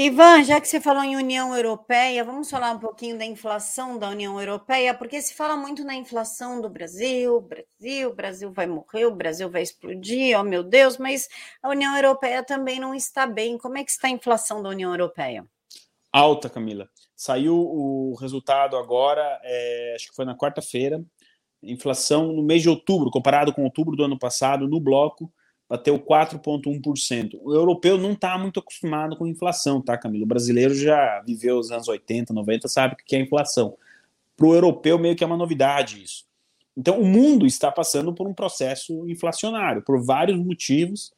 Ivan, 0.00 0.44
já 0.44 0.60
que 0.60 0.68
você 0.68 0.80
falou 0.80 1.02
em 1.02 1.16
União 1.16 1.56
Europeia, 1.56 2.22
vamos 2.22 2.48
falar 2.48 2.70
um 2.70 2.78
pouquinho 2.78 3.18
da 3.18 3.24
inflação 3.24 3.98
da 3.98 4.08
União 4.08 4.40
Europeia, 4.40 4.94
porque 4.94 5.20
se 5.20 5.34
fala 5.34 5.56
muito 5.56 5.82
na 5.82 5.96
inflação 5.96 6.60
do 6.60 6.70
Brasil, 6.70 7.40
Brasil, 7.40 8.14
Brasil 8.14 8.52
vai 8.52 8.68
morrer, 8.68 9.06
o 9.06 9.16
Brasil 9.16 9.50
vai 9.50 9.60
explodir, 9.60 10.38
oh 10.38 10.44
meu 10.44 10.62
Deus, 10.62 10.98
mas 10.98 11.26
a 11.60 11.68
União 11.68 11.96
Europeia 11.96 12.44
também 12.44 12.78
não 12.78 12.94
está 12.94 13.26
bem. 13.26 13.58
Como 13.58 13.76
é 13.76 13.82
que 13.82 13.90
está 13.90 14.06
a 14.06 14.12
inflação 14.12 14.62
da 14.62 14.68
União 14.68 14.92
Europeia? 14.92 15.44
Alta, 16.12 16.48
Camila. 16.48 16.88
Saiu 17.16 17.56
o 17.56 18.14
resultado 18.20 18.76
agora, 18.76 19.40
é, 19.42 19.94
acho 19.96 20.10
que 20.10 20.14
foi 20.14 20.24
na 20.24 20.36
quarta-feira. 20.36 21.04
Inflação 21.60 22.32
no 22.32 22.44
mês 22.44 22.62
de 22.62 22.68
outubro, 22.68 23.10
comparado 23.10 23.52
com 23.52 23.64
outubro 23.64 23.96
do 23.96 24.04
ano 24.04 24.16
passado, 24.16 24.68
no 24.68 24.78
bloco, 24.78 25.28
bateu 25.68 25.98
4,1%. 25.98 27.38
O 27.42 27.54
europeu 27.54 27.98
não 27.98 28.12
está 28.12 28.38
muito 28.38 28.60
acostumado 28.60 29.16
com 29.16 29.26
inflação, 29.26 29.82
tá, 29.82 29.98
Camilo? 29.98 30.24
O 30.24 30.28
brasileiro 30.28 30.74
já 30.74 31.20
viveu 31.20 31.58
os 31.58 31.70
anos 31.70 31.88
80, 31.88 32.32
90, 32.32 32.68
sabe 32.68 32.94
o 32.94 32.96
que 32.96 33.14
é 33.14 33.20
inflação. 33.20 33.76
Para 34.36 34.46
o 34.46 34.54
europeu, 34.54 34.98
meio 34.98 35.14
que 35.14 35.22
é 35.22 35.26
uma 35.26 35.36
novidade 35.36 36.02
isso. 36.02 36.24
Então, 36.76 37.00
o 37.00 37.04
mundo 37.04 37.44
está 37.44 37.70
passando 37.72 38.14
por 38.14 38.26
um 38.26 38.32
processo 38.32 39.06
inflacionário, 39.08 39.82
por 39.82 40.02
vários 40.02 40.38
motivos, 40.38 41.12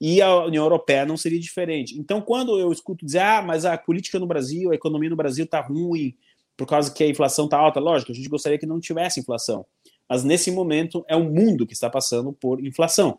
e 0.00 0.20
a 0.20 0.46
União 0.46 0.64
Europeia 0.64 1.06
não 1.06 1.16
seria 1.16 1.38
diferente. 1.38 1.96
Então, 1.96 2.20
quando 2.20 2.58
eu 2.58 2.72
escuto 2.72 3.06
dizer, 3.06 3.20
ah, 3.20 3.42
mas 3.42 3.64
a 3.64 3.78
política 3.78 4.18
no 4.18 4.26
Brasil, 4.26 4.72
a 4.72 4.74
economia 4.74 5.10
no 5.10 5.14
Brasil 5.14 5.44
está 5.44 5.60
ruim, 5.60 6.16
por 6.56 6.66
causa 6.66 6.92
que 6.92 7.04
a 7.04 7.08
inflação 7.08 7.44
está 7.44 7.56
alta, 7.56 7.78
lógico, 7.78 8.10
a 8.10 8.14
gente 8.14 8.28
gostaria 8.28 8.58
que 8.58 8.66
não 8.66 8.80
tivesse 8.80 9.20
inflação. 9.20 9.64
Mas 10.08 10.24
nesse 10.24 10.50
momento 10.50 11.04
é 11.08 11.14
o 11.14 11.24
mundo 11.24 11.66
que 11.66 11.72
está 11.72 11.88
passando 11.88 12.32
por 12.32 12.64
inflação. 12.64 13.18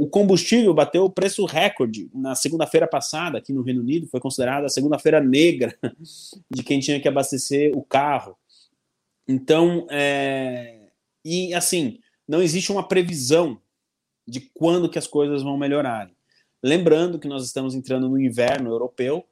O 0.00 0.08
combustível 0.08 0.72
bateu 0.72 1.04
o 1.04 1.10
preço 1.10 1.44
recorde 1.44 2.08
na 2.14 2.34
segunda-feira 2.34 2.88
passada 2.88 3.36
aqui 3.36 3.52
no 3.52 3.60
Reino 3.60 3.82
Unido, 3.82 4.06
foi 4.06 4.18
considerada 4.18 4.64
a 4.64 4.70
segunda-feira 4.70 5.20
negra 5.20 5.76
de 6.50 6.62
quem 6.62 6.80
tinha 6.80 6.98
que 6.98 7.06
abastecer 7.06 7.76
o 7.76 7.82
carro. 7.82 8.34
Então, 9.28 9.86
é... 9.90 10.88
e 11.22 11.52
assim, 11.52 11.98
não 12.26 12.40
existe 12.40 12.72
uma 12.72 12.88
previsão 12.88 13.60
de 14.26 14.40
quando 14.54 14.88
que 14.88 14.98
as 14.98 15.06
coisas 15.06 15.42
vão 15.42 15.58
melhorar. 15.58 16.10
Lembrando 16.62 17.18
que 17.18 17.28
nós 17.28 17.44
estamos 17.44 17.74
entrando 17.74 18.08
no 18.08 18.18
inverno 18.18 18.70
europeu, 18.70 19.22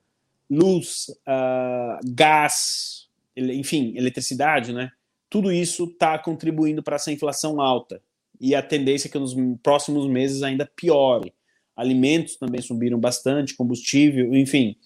luz, 0.51 1.07
uh, 1.27 1.99
gás, 2.13 3.09
enfim, 3.35 3.95
eletricidade, 3.97 4.75
né? 4.75 4.93
Tudo 5.31 5.51
isso 5.51 5.85
está 5.85 6.19
contribuindo 6.19 6.83
para 6.83 6.97
essa 6.97 7.11
inflação 7.11 7.59
alta 7.59 8.03
e 8.41 8.55
a 8.55 8.63
tendência 8.63 9.09
é 9.09 9.11
que 9.11 9.19
nos 9.19 9.35
próximos 9.63 10.07
meses 10.07 10.43
ainda 10.43 10.71
piore. 10.77 11.35
Alimentos 11.77 12.37
também 12.37 12.61
subiram 12.61 12.99
bastante, 12.99 13.55
combustível, 13.55 14.35
enfim, 14.35 14.77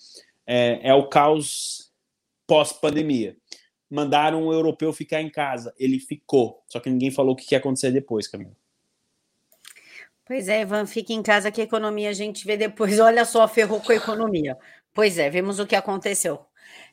é, 0.47 0.81
é 0.83 0.95
o 0.95 1.09
caos 1.09 1.91
pós-pandemia. 2.47 3.37
Mandaram 3.91 4.47
o 4.47 4.53
europeu 4.53 4.93
ficar 4.93 5.21
em 5.21 5.31
casa, 5.31 5.75
ele 5.79 5.99
ficou, 5.99 6.63
só 6.67 6.81
que 6.81 6.91
ninguém 6.91 7.11
falou 7.11 7.33
o 7.33 7.37
que 7.37 7.55
ia 7.55 7.59
acontecer 7.59 7.91
depois, 7.91 8.27
Camila. 8.27 8.57
Pois 10.25 10.49
é, 10.49 10.63
Ivan, 10.63 10.87
fique 10.87 11.13
em 11.13 11.23
casa 11.23 11.51
que 11.51 11.61
a 11.61 11.65
economia 11.65 12.09
a 12.09 12.13
gente 12.13 12.47
vê 12.47 12.57
depois. 12.57 12.99
Olha 13.01 13.25
só, 13.25 13.47
ferrou 13.49 13.81
com 13.81 13.93
a 13.93 13.97
economia. 13.97 14.57
Pois 14.95 15.19
é, 15.19 15.29
vemos 15.29 15.59
o 15.59 15.67
que 15.67 15.77
aconteceu. 15.77 16.47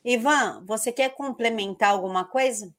Ivan, 0.04 0.64
você 0.66 0.92
quer 0.92 1.14
complementar 1.14 1.90
alguma 1.90 2.24
coisa? 2.24 2.74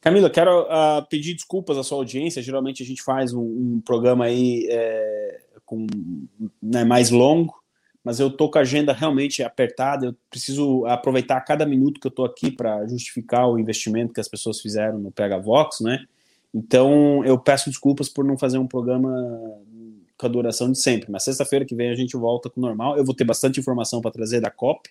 Camila, 0.00 0.30
quero 0.30 0.62
uh, 0.62 1.06
pedir 1.08 1.34
desculpas 1.34 1.76
à 1.76 1.82
sua 1.82 1.98
audiência. 1.98 2.42
Geralmente 2.42 2.82
a 2.82 2.86
gente 2.86 3.02
faz 3.02 3.32
um, 3.32 3.42
um 3.42 3.82
programa 3.84 4.26
aí 4.26 4.66
é, 4.70 5.40
com, 5.66 5.86
né, 6.62 6.84
mais 6.84 7.10
longo, 7.10 7.54
mas 8.04 8.20
eu 8.20 8.30
tô 8.30 8.48
com 8.48 8.58
a 8.58 8.62
agenda 8.62 8.92
realmente 8.92 9.42
apertada. 9.42 10.06
Eu 10.06 10.16
preciso 10.30 10.86
aproveitar 10.86 11.40
cada 11.40 11.66
minuto 11.66 12.00
que 12.00 12.06
eu 12.06 12.12
tô 12.12 12.24
aqui 12.24 12.50
para 12.50 12.86
justificar 12.86 13.48
o 13.48 13.58
investimento 13.58 14.14
que 14.14 14.20
as 14.20 14.28
pessoas 14.28 14.60
fizeram 14.60 14.98
no 14.98 15.10
PHVox, 15.10 15.80
né? 15.80 16.04
Então 16.54 17.24
eu 17.24 17.38
peço 17.38 17.68
desculpas 17.68 18.08
por 18.08 18.24
não 18.24 18.38
fazer 18.38 18.58
um 18.58 18.66
programa 18.66 19.10
com 20.16 20.26
a 20.26 20.28
duração 20.28 20.70
de 20.70 20.78
sempre. 20.78 21.10
Mas 21.10 21.24
sexta-feira 21.24 21.64
que 21.64 21.74
vem 21.74 21.90
a 21.90 21.94
gente 21.94 22.16
volta 22.16 22.48
com 22.48 22.60
o 22.60 22.64
normal. 22.64 22.96
Eu 22.96 23.04
vou 23.04 23.14
ter 23.14 23.24
bastante 23.24 23.60
informação 23.60 24.00
para 24.00 24.10
trazer 24.10 24.40
da 24.40 24.50
COP, 24.50 24.88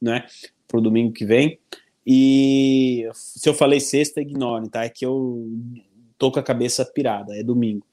né? 0.00 0.26
Para 0.68 0.78
o 0.78 0.82
domingo 0.82 1.12
que 1.12 1.24
vem. 1.24 1.58
E 2.06 3.08
se 3.14 3.48
eu 3.48 3.54
falei 3.54 3.80
sexta, 3.80 4.20
ignore, 4.20 4.68
tá? 4.68 4.84
É 4.84 4.88
que 4.88 5.06
eu 5.06 5.48
tô 6.18 6.30
com 6.30 6.38
a 6.38 6.42
cabeça 6.42 6.84
pirada, 6.84 7.36
é 7.36 7.42
domingo. 7.42 7.86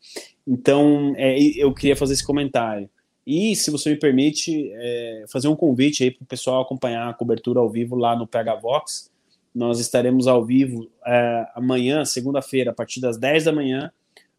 Então, 0.47 1.13
é, 1.15 1.37
eu 1.39 1.73
queria 1.73 1.95
fazer 1.95 2.13
esse 2.13 2.25
comentário. 2.25 2.89
E, 3.25 3.55
se 3.55 3.69
você 3.69 3.91
me 3.91 3.95
permite, 3.95 4.71
é, 4.73 5.25
fazer 5.31 5.47
um 5.47 5.55
convite 5.55 6.03
aí 6.03 6.11
para 6.11 6.23
o 6.23 6.27
pessoal 6.27 6.61
acompanhar 6.61 7.09
a 7.09 7.13
cobertura 7.13 7.59
ao 7.59 7.69
vivo 7.69 7.95
lá 7.95 8.15
no 8.15 8.25
PH 8.25 8.55
Vox. 8.55 9.11
Nós 9.53 9.79
estaremos 9.79 10.27
ao 10.27 10.43
vivo 10.43 10.89
é, 11.05 11.47
amanhã, 11.53 12.03
segunda-feira, 12.05 12.71
a 12.71 12.73
partir 12.73 12.99
das 12.99 13.17
10 13.17 13.43
da 13.45 13.51
manhã, 13.51 13.91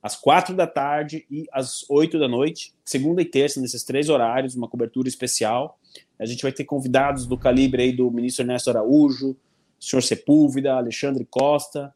às 0.03 0.17
4 0.17 0.55
da 0.57 0.67
tarde 0.67 1.27
e 1.31 1.47
às 1.53 1.89
8 1.89 2.19
da 2.19 2.27
noite, 2.27 2.73
segunda 2.85 3.21
e 3.21 3.25
terça, 3.25 3.61
nesses 3.61 3.85
três 3.85 4.09
horários, 4.09 4.55
uma 4.55 4.69
cobertura 4.69 5.09
especial. 5.09 5.79
A 6.19 6.27
gente 6.27 6.43
vai 6.43 6.53
ter 6.53 6.65
convidados 6.65 7.27
do 7.27 7.37
calibre 7.37 7.83
aí 7.83 7.93
do 7.93 8.11
ministro 8.11 8.43
Ernesto 8.43 8.71
Araújo, 8.71 9.37
senhor 9.81 10.03
Sepúlveda, 10.03 10.75
Alexandre 10.75 11.27
Costa, 11.29 11.93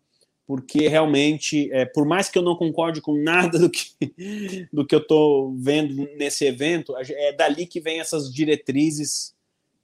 porque 0.46 0.88
realmente, 0.88 1.70
é, 1.72 1.84
por 1.84 2.06
mais 2.06 2.28
que 2.28 2.38
eu 2.38 2.42
não 2.42 2.56
concorde 2.56 3.00
com 3.00 3.14
nada 3.14 3.58
do 3.58 3.70
que, 3.70 4.68
do 4.72 4.86
que 4.86 4.94
eu 4.94 5.00
estou 5.00 5.54
vendo 5.56 6.08
nesse 6.16 6.44
evento, 6.44 6.94
é 6.96 7.32
dali 7.32 7.66
que 7.66 7.80
vem 7.80 8.00
essas 8.00 8.32
diretrizes 8.32 9.34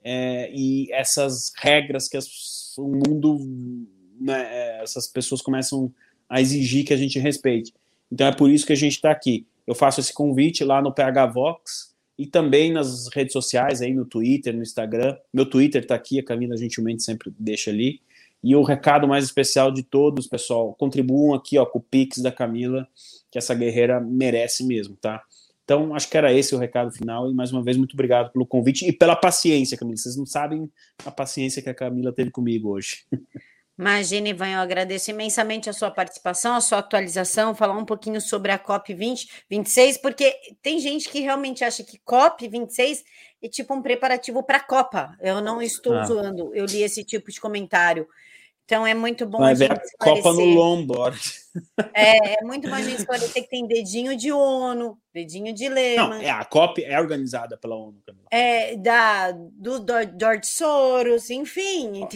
é, 0.02 0.50
e 0.52 0.90
essas 0.92 1.52
regras 1.56 2.08
que 2.08 2.16
as, 2.16 2.76
o 2.76 2.88
mundo, 2.88 3.38
né, 4.20 4.48
é, 4.50 4.82
essas 4.82 5.06
pessoas 5.06 5.40
começam 5.40 5.92
a 6.28 6.40
exigir 6.40 6.84
que 6.84 6.94
a 6.94 6.96
gente 6.96 7.18
respeite. 7.18 7.72
Então 8.10 8.26
é 8.26 8.32
por 8.32 8.50
isso 8.50 8.66
que 8.66 8.72
a 8.72 8.76
gente 8.76 8.94
está 8.94 9.10
aqui. 9.10 9.46
Eu 9.66 9.74
faço 9.74 10.00
esse 10.00 10.12
convite 10.12 10.64
lá 10.64 10.82
no 10.82 10.92
PH 10.92 11.26
Vox 11.26 11.89
e 12.20 12.26
também 12.26 12.70
nas 12.70 13.08
redes 13.08 13.32
sociais, 13.32 13.80
aí 13.80 13.94
no 13.94 14.04
Twitter, 14.04 14.54
no 14.54 14.60
Instagram. 14.60 15.16
Meu 15.32 15.46
Twitter 15.46 15.80
está 15.80 15.94
aqui, 15.94 16.18
a 16.18 16.22
Camila 16.22 16.54
gentilmente 16.54 17.02
sempre 17.02 17.32
deixa 17.38 17.70
ali. 17.70 18.02
E 18.44 18.54
o 18.54 18.62
recado 18.62 19.08
mais 19.08 19.24
especial 19.24 19.72
de 19.72 19.82
todos, 19.82 20.26
pessoal, 20.26 20.74
contribuam 20.74 21.32
aqui 21.32 21.56
ó, 21.56 21.64
com 21.64 21.78
o 21.78 21.82
Pix 21.82 22.18
da 22.18 22.30
Camila, 22.30 22.86
que 23.30 23.38
essa 23.38 23.54
guerreira 23.54 23.98
merece 24.00 24.66
mesmo, 24.66 24.96
tá? 24.96 25.22
Então, 25.64 25.94
acho 25.94 26.10
que 26.10 26.18
era 26.18 26.30
esse 26.30 26.54
o 26.54 26.58
recado 26.58 26.92
final. 26.92 27.30
E 27.30 27.34
mais 27.34 27.52
uma 27.52 27.62
vez, 27.62 27.78
muito 27.78 27.94
obrigado 27.94 28.30
pelo 28.30 28.44
convite 28.44 28.86
e 28.86 28.92
pela 28.92 29.16
paciência, 29.16 29.78
Camila. 29.78 29.96
Vocês 29.96 30.16
não 30.16 30.26
sabem 30.26 30.70
a 31.06 31.10
paciência 31.10 31.62
que 31.62 31.70
a 31.70 31.74
Camila 31.74 32.12
teve 32.12 32.30
comigo 32.30 32.68
hoje. 32.68 33.06
Imagina, 33.80 34.28
Ivan, 34.28 34.48
eu 34.48 34.60
agradeço 34.60 35.10
imensamente 35.10 35.70
a 35.70 35.72
sua 35.72 35.90
participação, 35.90 36.54
a 36.54 36.60
sua 36.60 36.80
atualização, 36.80 37.54
falar 37.54 37.72
um 37.78 37.84
pouquinho 37.86 38.20
sobre 38.20 38.52
a 38.52 38.58
COP 38.58 38.92
20, 38.92 39.44
26, 39.48 39.96
porque 39.96 40.36
tem 40.60 40.78
gente 40.78 41.08
que 41.08 41.20
realmente 41.20 41.64
acha 41.64 41.82
que 41.82 41.98
COP 42.04 42.46
26 42.46 43.02
é 43.42 43.48
tipo 43.48 43.72
um 43.72 43.80
preparativo 43.80 44.42
para 44.42 44.58
a 44.58 44.62
Copa. 44.62 45.16
Eu 45.18 45.40
não 45.40 45.62
estou 45.62 45.94
ah. 45.94 46.04
zoando, 46.04 46.54
eu 46.54 46.66
li 46.66 46.82
esse 46.82 47.02
tipo 47.02 47.30
de 47.30 47.40
comentário. 47.40 48.06
Então 48.66 48.86
é 48.86 48.92
muito 48.92 49.26
bom 49.26 49.38
Vai 49.38 49.52
a 49.52 49.54
gente 49.54 49.72
a 49.72 50.04
Copa 50.04 50.32
no 50.34 50.44
longboard. 50.44 51.18
É, 51.94 52.34
é 52.34 52.44
muito 52.44 52.68
bom 52.68 52.74
a 52.74 52.82
gente 52.82 52.98
esclarecer 52.98 53.42
que 53.42 53.48
tem 53.48 53.66
dedinho 53.66 54.14
de 54.14 54.30
ONU, 54.30 54.98
dedinho 55.12 55.54
de 55.54 55.70
Lema. 55.70 56.16
Não, 56.16 56.22
é, 56.22 56.30
a 56.30 56.44
COP 56.44 56.84
é 56.84 57.00
organizada 57.00 57.56
pela 57.56 57.76
ONU. 57.76 58.00
Camila. 58.06 58.26
É, 58.30 58.76
da, 58.76 59.32
do 59.32 59.84
George 60.20 60.46
Soros, 60.46 61.30
enfim. 61.30 62.06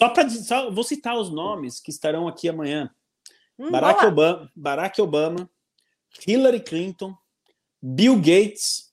Só 0.00 0.08
para 0.08 0.26
vou 0.70 0.82
citar 0.82 1.14
os 1.18 1.30
nomes 1.30 1.78
que 1.78 1.90
estarão 1.90 2.26
aqui 2.26 2.48
amanhã: 2.48 2.90
hum, 3.58 3.70
Barack, 3.70 4.06
Obama, 4.06 4.50
Barack 4.56 5.02
Obama, 5.02 5.50
Hillary 6.26 6.60
Clinton, 6.60 7.14
Bill 7.82 8.16
Gates, 8.16 8.90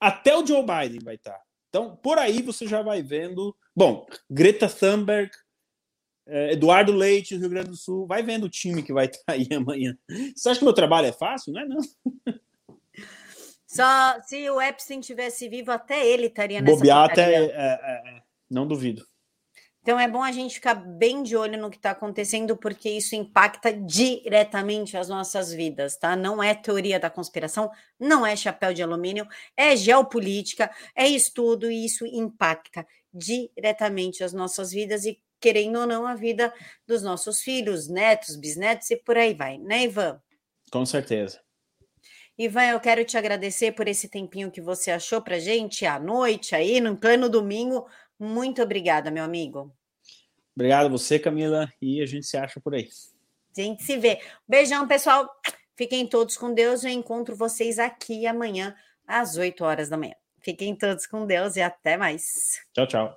até 0.00 0.34
o 0.34 0.46
Joe 0.46 0.62
Biden 0.62 1.00
vai 1.04 1.16
estar. 1.16 1.38
Então, 1.68 1.94
por 1.96 2.18
aí 2.18 2.40
você 2.40 2.66
já 2.66 2.80
vai 2.80 3.02
vendo. 3.02 3.54
Bom, 3.76 4.06
Greta 4.30 4.66
Thunberg, 4.66 5.30
eh, 6.26 6.52
Eduardo 6.52 6.92
Leite, 6.92 7.34
do 7.34 7.40
Rio 7.40 7.50
Grande 7.50 7.70
do 7.70 7.76
Sul, 7.76 8.06
vai 8.06 8.22
vendo 8.22 8.44
o 8.44 8.50
time 8.50 8.82
que 8.82 8.94
vai 8.94 9.06
estar 9.06 9.34
aí 9.34 9.46
amanhã. 9.54 9.94
Você 10.34 10.48
acha 10.48 10.58
que 10.58 10.64
meu 10.64 10.74
trabalho 10.74 11.08
é 11.08 11.12
fácil? 11.12 11.52
Não 11.52 11.60
é, 11.60 11.66
não. 11.66 11.80
Só 13.66 14.20
se 14.22 14.48
o 14.48 14.60
Epstein 14.60 15.00
tivesse 15.00 15.50
vivo, 15.50 15.70
até 15.70 16.04
ele 16.04 16.26
estaria 16.28 16.62
nessa 16.62 16.74
Bobear 16.74 17.04
até, 17.04 17.34
é, 17.34 17.44
é, 17.44 18.16
é, 18.16 18.22
não 18.50 18.66
duvido. 18.66 19.06
Então 19.82 19.98
é 19.98 20.06
bom 20.06 20.22
a 20.22 20.30
gente 20.30 20.54
ficar 20.54 20.74
bem 20.74 21.22
de 21.22 21.34
olho 21.34 21.58
no 21.58 21.70
que 21.70 21.78
está 21.78 21.92
acontecendo, 21.92 22.54
porque 22.54 22.90
isso 22.90 23.14
impacta 23.14 23.72
diretamente 23.72 24.94
as 24.96 25.08
nossas 25.08 25.52
vidas, 25.52 25.96
tá? 25.96 26.14
Não 26.14 26.42
é 26.42 26.54
teoria 26.54 27.00
da 27.00 27.08
conspiração, 27.08 27.70
não 27.98 28.26
é 28.26 28.36
chapéu 28.36 28.74
de 28.74 28.82
alumínio, 28.82 29.26
é 29.56 29.74
geopolítica, 29.74 30.70
é 30.94 31.08
estudo 31.08 31.70
e 31.70 31.86
isso 31.86 32.04
impacta 32.06 32.86
diretamente 33.12 34.22
as 34.22 34.34
nossas 34.34 34.70
vidas 34.70 35.06
e, 35.06 35.18
querendo 35.40 35.80
ou 35.80 35.86
não, 35.86 36.06
a 36.06 36.14
vida 36.14 36.52
dos 36.86 37.02
nossos 37.02 37.40
filhos, 37.40 37.88
netos, 37.88 38.36
bisnetos 38.36 38.90
e 38.90 38.96
por 38.96 39.16
aí 39.16 39.32
vai, 39.32 39.56
né, 39.56 39.84
Ivan? 39.84 40.20
Com 40.70 40.84
certeza. 40.84 41.40
Ivan, 42.36 42.68
eu 42.68 42.80
quero 42.80 43.04
te 43.04 43.18
agradecer 43.18 43.72
por 43.72 43.88
esse 43.88 44.08
tempinho 44.08 44.50
que 44.50 44.60
você 44.60 44.90
achou 44.90 45.20
para 45.20 45.38
gente 45.38 45.84
à 45.84 45.98
noite 45.98 46.54
aí, 46.54 46.80
no 46.80 46.96
plano 46.96 47.28
domingo, 47.28 47.86
muito 48.20 48.62
obrigada, 48.62 49.10
meu 49.10 49.24
amigo. 49.24 49.74
Obrigado 50.54 50.86
a 50.86 50.90
você, 50.90 51.18
Camila, 51.18 51.72
e 51.80 52.02
a 52.02 52.06
gente 52.06 52.26
se 52.26 52.36
acha 52.36 52.60
por 52.60 52.74
aí. 52.74 52.86
A 53.56 53.60
gente 53.62 53.82
se 53.82 53.96
vê. 53.96 54.20
Beijão, 54.46 54.86
pessoal. 54.86 55.28
Fiquem 55.74 56.06
todos 56.06 56.36
com 56.36 56.52
Deus. 56.52 56.84
Eu 56.84 56.90
encontro 56.90 57.34
vocês 57.34 57.78
aqui 57.78 58.26
amanhã 58.26 58.76
às 59.06 59.36
8 59.36 59.64
horas 59.64 59.88
da 59.88 59.96
manhã. 59.96 60.14
Fiquem 60.40 60.76
todos 60.76 61.06
com 61.06 61.26
Deus 61.26 61.56
e 61.56 61.62
até 61.62 61.96
mais. 61.96 62.60
Tchau, 62.74 62.86
tchau. 62.86 63.16